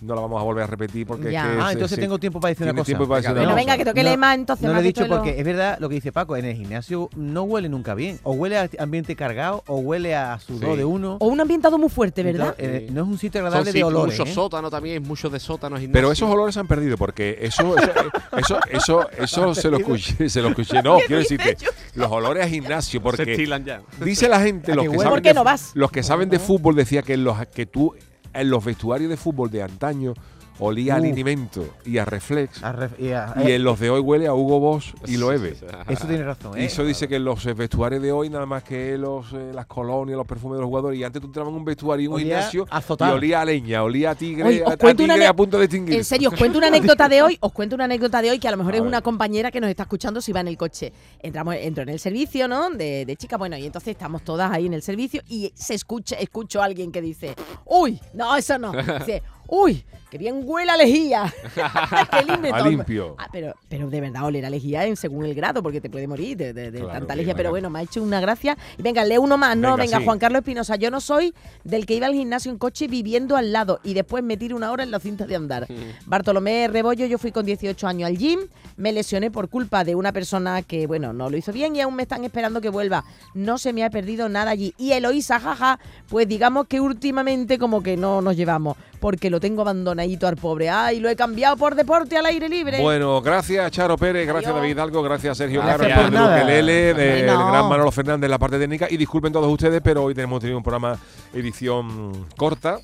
no 0.01 0.13
la 0.15 0.21
vamos 0.21 0.39
a 0.39 0.43
volver 0.43 0.63
a 0.63 0.67
repetir 0.67 1.07
porque 1.07 1.31
Ya. 1.31 1.45
es 1.49 1.55
que 1.57 1.61
Ah, 1.61 1.71
entonces 1.71 1.99
tengo 1.99 2.19
tiempo 2.19 2.39
para 2.39 2.49
decir 2.49 2.65
una 2.65 2.73
cosa. 2.73 2.85
tiempo 2.85 3.07
para 3.07 3.21
decir 3.21 3.31
una 3.37 3.54
Bueno, 3.55 3.65
venga, 3.65 3.77
que 3.77 3.83
tengo 3.85 3.95
que 3.95 4.03
leer 4.03 4.17
más 4.17 4.35
entonces. 4.35 4.63
No 4.63 4.69
más 4.69 4.75
lo 4.75 4.79
he 4.79 4.83
de 4.83 4.87
dicho 4.89 5.03
de 5.03 5.07
lo- 5.09 5.15
porque 5.17 5.39
es 5.39 5.45
verdad 5.45 5.77
lo 5.79 5.89
que 5.89 5.95
dice 5.95 6.11
Paco, 6.11 6.35
en 6.37 6.45
el 6.45 6.55
gimnasio 6.55 7.09
no 7.15 7.43
huele 7.43 7.69
nunca 7.69 7.93
bien. 7.95 8.19
O 8.23 8.33
huele 8.33 8.57
a 8.57 8.69
ambiente 8.79 9.15
cargado 9.15 9.63
o 9.67 9.77
huele 9.77 10.15
a 10.15 10.37
sudor 10.39 10.71
Sí. 10.73 10.77
de 10.77 10.85
uno. 10.85 11.17
O 11.19 11.27
un 11.27 11.39
ambientado 11.41 11.77
muy 11.77 11.89
fuerte, 11.89 12.23
¿verdad? 12.23 12.55
Entonces, 12.57 12.89
eh, 12.89 12.91
no 12.91 13.01
es 13.03 13.07
un 13.07 13.17
sitio 13.17 13.39
Son 13.39 13.47
agradable 13.47 13.65
de 13.71 13.71
sitios, 13.73 13.89
olores. 13.89 14.19
mucho 14.19 14.29
¿eh? 14.29 14.33
sótano 14.33 14.69
también, 14.69 15.03
mucho 15.03 15.29
de 15.29 15.39
sótanos 15.39 15.79
Pero 15.91 16.11
esos 16.11 16.29
olores 16.29 16.53
se 16.53 16.59
han 16.59 16.67
perdido 16.67 16.97
porque 16.97 17.37
eso, 17.41 17.75
eso, 17.77 17.91
eso, 18.37 18.59
eso, 18.69 19.09
eso 19.17 19.55
se 19.61 19.69
lo 19.69 19.77
escuché, 19.77 20.29
se 20.29 20.41
lo 20.41 20.49
escuché. 20.49 20.81
No, 20.83 20.97
quiero 20.99 21.17
decirte, 21.19 21.57
los 21.95 22.11
olores 22.11 22.45
a 22.45 22.49
gimnasio 22.49 22.99
se 22.99 23.03
porque 23.03 23.31
estilan 23.31 23.63
ya. 23.65 23.81
dice 24.03 24.27
la 24.29 24.39
gente, 24.41 24.71
¿A 24.71 24.75
los 24.75 24.85
que 24.85 24.97
saben 24.97 25.09
¿Por 25.09 25.21
qué 25.21 25.29
de 25.29 25.33
no 25.35 25.43
vas? 25.43 25.71
los 25.73 25.91
que 25.91 26.03
saben 26.03 26.29
de 26.29 26.39
fútbol 26.39 26.75
decía 26.75 27.01
que 27.01 27.17
los 27.17 27.37
que 27.47 27.65
tú 27.65 27.93
en 28.33 28.49
los 28.49 28.65
vestuarios 28.65 29.09
de 29.09 29.15
fútbol 29.17 29.49
de 29.49 29.63
antaño 29.63 30.13
olía 30.59 30.95
a 30.95 30.99
Uh. 30.99 31.03
linimento 31.03 31.65
y 31.85 31.97
a 31.97 32.05
reflex 32.05 32.63
A 32.63 32.73
ref- 32.73 32.99
y 32.99 33.11
a- 33.11 33.33
y 33.43 33.51
eh, 33.51 33.55
en 33.55 33.63
los 33.63 33.79
de 33.79 33.89
hoy 33.89 33.99
huele 33.99 34.27
a 34.27 34.33
Hugo 34.33 34.59
Boss 34.59 34.93
y 35.07 35.17
Loewe. 35.17 35.55
Eso 35.89 36.07
tiene 36.07 36.23
razón. 36.23 36.57
Y 36.57 36.61
¿eh? 36.61 36.65
eso 36.65 36.83
dice 36.85 37.07
que 37.07 37.17
en 37.17 37.25
los 37.25 37.45
eh, 37.45 37.53
vestuarios 37.53 38.01
de 38.01 38.11
hoy, 38.11 38.29
nada 38.29 38.45
más 38.45 38.63
que 38.63 38.97
los, 38.97 39.31
eh, 39.33 39.51
las 39.53 39.65
colonias, 39.65 40.17
los 40.17 40.25
perfumes 40.27 40.57
de 40.57 40.61
los 40.61 40.67
jugadores, 40.69 40.99
y 40.99 41.03
antes 41.03 41.21
tú 41.21 41.27
entrabas 41.27 41.51
en 41.51 41.57
un 41.57 41.65
vestuario, 41.65 42.09
en 42.09 42.13
un 42.13 42.19
gimnasio, 42.19 42.65
a 42.69 42.81
y 42.81 43.03
olía 43.11 43.41
a 43.41 43.45
leña, 43.45 43.83
olía 43.83 44.11
a 44.11 44.15
tigre, 44.15 44.43
Oye, 44.43 44.63
os 44.63 44.69
a, 44.71 44.73
a 44.73 44.77
cuento 44.77 45.03
una 45.03 45.13
tigre 45.15 45.27
a 45.27 45.33
punto 45.33 45.57
de 45.57 45.65
extinguir. 45.65 45.95
En 45.95 46.03
serio, 46.05 46.29
os 46.29 46.35
cuento 46.37 46.57
una 46.57 46.67
anécdota 46.75 47.09
de 47.09 47.21
hoy, 47.21 47.37
os 47.41 47.51
cuento 47.51 47.75
una 47.75 47.85
anécdota 47.85 48.21
de 48.21 48.31
hoy 48.31 48.39
que 48.39 48.47
a 48.47 48.51
lo 48.51 48.57
mejor 48.57 48.73
A 48.73 48.77
es 48.77 48.81
ver. 48.81 48.87
una 48.87 49.01
compañera 49.01 49.51
que 49.51 49.59
nos 49.61 49.69
está 49.69 49.83
escuchando 49.83 50.21
si 50.21 50.31
va 50.31 50.39
en 50.41 50.47
el 50.47 50.57
coche. 50.57 50.91
Entramos, 51.21 51.55
entro 51.59 51.83
en 51.83 51.89
el 51.89 51.99
servicio, 51.99 52.47
¿no? 52.47 52.69
De, 52.69 53.05
de 53.05 53.15
chica, 53.17 53.37
bueno, 53.37 53.57
y 53.57 53.65
entonces 53.65 53.89
estamos 53.91 54.21
todas 54.23 54.51
ahí 54.51 54.65
en 54.67 54.73
el 54.73 54.81
servicio 54.81 55.21
y 55.27 55.51
se 55.55 55.73
escucha, 55.73 56.15
escucho 56.15 56.61
a 56.61 56.65
alguien 56.65 56.91
que 56.91 57.01
dice, 57.01 57.35
uy, 57.65 57.99
no, 58.13 58.35
eso 58.35 58.57
no. 58.57 58.71
Dice, 58.99 59.21
uy, 59.47 59.83
que 60.09 60.17
bien 60.17 60.41
huele 60.43 60.71
a 60.71 60.77
lejía. 60.77 61.33
Qué 62.11 62.25
limpio. 62.25 62.55
A 62.55 62.67
limpio. 62.67 63.15
Ah, 63.17 63.27
pero, 63.31 63.53
pero 63.67 63.89
de 63.89 64.01
verdad 64.01 64.23
oler 64.25 64.45
a 64.45 64.49
lejía 64.49 64.85
en 64.85 64.95
según 64.95 65.25
el 65.25 65.33
grado, 65.35 65.61
porque 65.63 65.81
te 65.81 65.89
puede 65.89 66.07
morir 66.07 66.37
de, 66.37 66.53
de- 66.53 66.71
de 66.71 66.79
Claro, 66.79 66.93
tanta 66.99 67.15
lejía. 67.15 67.35
Pero 67.35 67.49
bueno, 67.49 67.69
me 67.69 67.79
ha 67.79 67.81
hecho 67.81 68.01
una 68.03 68.19
gracia. 68.21 68.57
Venga, 68.77 69.03
lee 69.03 69.17
uno 69.17 69.37
más, 69.37 69.57
¿no? 69.57 69.71
Venga, 69.71 69.83
Venga, 69.83 69.97
sí. 69.99 70.05
Juan 70.05 70.19
Carlos 70.19 70.39
Espinosa, 70.39 70.75
yo 70.75 70.89
no 70.91 71.01
soy 71.01 71.33
del 71.63 71.85
que 71.85 71.95
iba 71.95 72.07
al 72.07 72.13
gimnasio 72.13 72.51
en 72.51 72.57
coche 72.57 72.87
viviendo 72.87 73.35
al 73.35 73.51
lado 73.51 73.79
y 73.83 73.93
después 73.93 74.23
me 74.23 74.37
tiro 74.37 74.55
una 74.55 74.71
hora 74.71 74.83
en 74.83 74.91
la 74.91 74.99
cinta 74.99 75.25
de 75.25 75.35
andar. 75.35 75.67
Bartolomé 76.05 76.67
Rebollo, 76.67 77.05
yo 77.05 77.17
fui 77.17 77.31
con 77.31 77.45
18 77.45 77.87
años 77.87 78.07
al 78.07 78.17
gym, 78.17 78.39
me 78.77 78.93
lesioné 78.93 79.31
por 79.31 79.49
culpa 79.49 79.83
de 79.83 79.95
una 79.95 80.11
persona 80.13 80.61
que, 80.61 80.87
bueno, 80.87 81.13
no 81.13 81.29
lo 81.29 81.37
hizo 81.37 81.51
bien 81.51 81.75
y 81.75 81.81
aún 81.81 81.95
me 81.95 82.03
están 82.03 82.23
esperando 82.23 82.61
que 82.61 82.69
vuelva. 82.69 83.03
No 83.33 83.57
se 83.57 83.73
me 83.73 83.83
ha 83.83 83.89
perdido 83.89 84.29
nada 84.29 84.51
allí. 84.51 84.73
Y 84.77 84.91
Eloísa, 84.91 85.39
jaja, 85.39 85.79
pues 86.09 86.27
digamos 86.27 86.67
que 86.67 86.79
últimamente 86.79 87.57
como 87.57 87.81
que 87.83 87.97
no 87.97 88.21
nos 88.21 88.35
llevamos, 88.37 88.77
porque 89.05 89.29
lo 89.29 89.39
tengo 89.39 89.61
abandonadito 89.61 90.27
al 90.27 90.35
pobre. 90.35 90.67
Ay, 90.67 90.99
lo 90.99 91.09
he 91.09 91.15
cambiado 91.15 91.55
por 91.57 91.75
deporte 91.75 92.17
al 92.17 92.25
aire 92.25 92.49
libre. 92.49 92.81
Bueno, 92.81 93.21
gracias 93.21 93.69
Charo 93.69 93.99
Pérez, 93.99 94.25
gracias 94.25 94.45
Adiós. 94.45 94.63
David 94.63 94.71
Hidalgo, 94.71 95.03
gracias 95.03 95.37
Sergio 95.37 95.61
Gracias 95.61 95.89
Caro, 95.89 96.09
por 96.09 96.11
de. 96.11 96.41
Ukelele, 96.41 97.23
no. 97.27 97.47
gran 97.51 97.69
Manolo 97.69 97.91
Fernández 97.91 98.25
en 98.25 98.31
la 98.31 98.39
parte 98.39 98.57
técnica 98.57 98.87
y 98.89 98.97
disculpen 98.97 99.31
todos 99.31 99.47
ustedes, 99.53 99.79
pero 99.83 100.05
hoy 100.05 100.15
tenemos 100.15 100.39
tenido 100.39 100.57
un 100.57 100.63
programa 100.63 100.97
edición 101.35 102.25
corta 102.35 102.79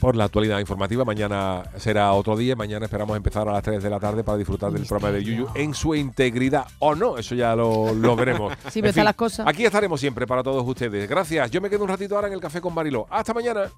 por 0.00 0.16
la 0.16 0.24
actualidad 0.24 0.60
informativa. 0.60 1.04
Mañana 1.04 1.62
será 1.76 2.10
otro 2.14 2.38
día. 2.38 2.56
Mañana 2.56 2.86
esperamos 2.86 3.14
empezar 3.14 3.46
a 3.46 3.52
las 3.52 3.62
3 3.62 3.82
de 3.82 3.90
la 3.90 4.00
tarde 4.00 4.24
para 4.24 4.38
disfrutar 4.38 4.72
del 4.72 4.86
programa 4.86 5.14
de 5.14 5.24
Yuyu 5.24 5.48
en 5.54 5.74
su 5.74 5.94
integridad 5.94 6.64
o 6.78 6.94
no. 6.94 7.18
Eso 7.18 7.34
ya 7.34 7.54
lo, 7.54 7.92
lo 7.92 8.16
veremos. 8.16 8.54
Sí, 8.70 8.80
En 8.82 9.04
las 9.04 9.14
cosas. 9.14 9.46
Aquí 9.46 9.66
estaremos 9.66 10.00
siempre 10.00 10.26
para 10.26 10.42
todos 10.42 10.66
ustedes. 10.66 11.06
Gracias. 11.06 11.50
Yo 11.50 11.60
me 11.60 11.68
quedo 11.68 11.82
un 11.84 11.90
ratito 11.90 12.14
ahora 12.14 12.28
en 12.28 12.32
el 12.32 12.40
café 12.40 12.62
con 12.62 12.72
Mariló. 12.72 13.06
Hasta 13.10 13.34
mañana. 13.34 13.70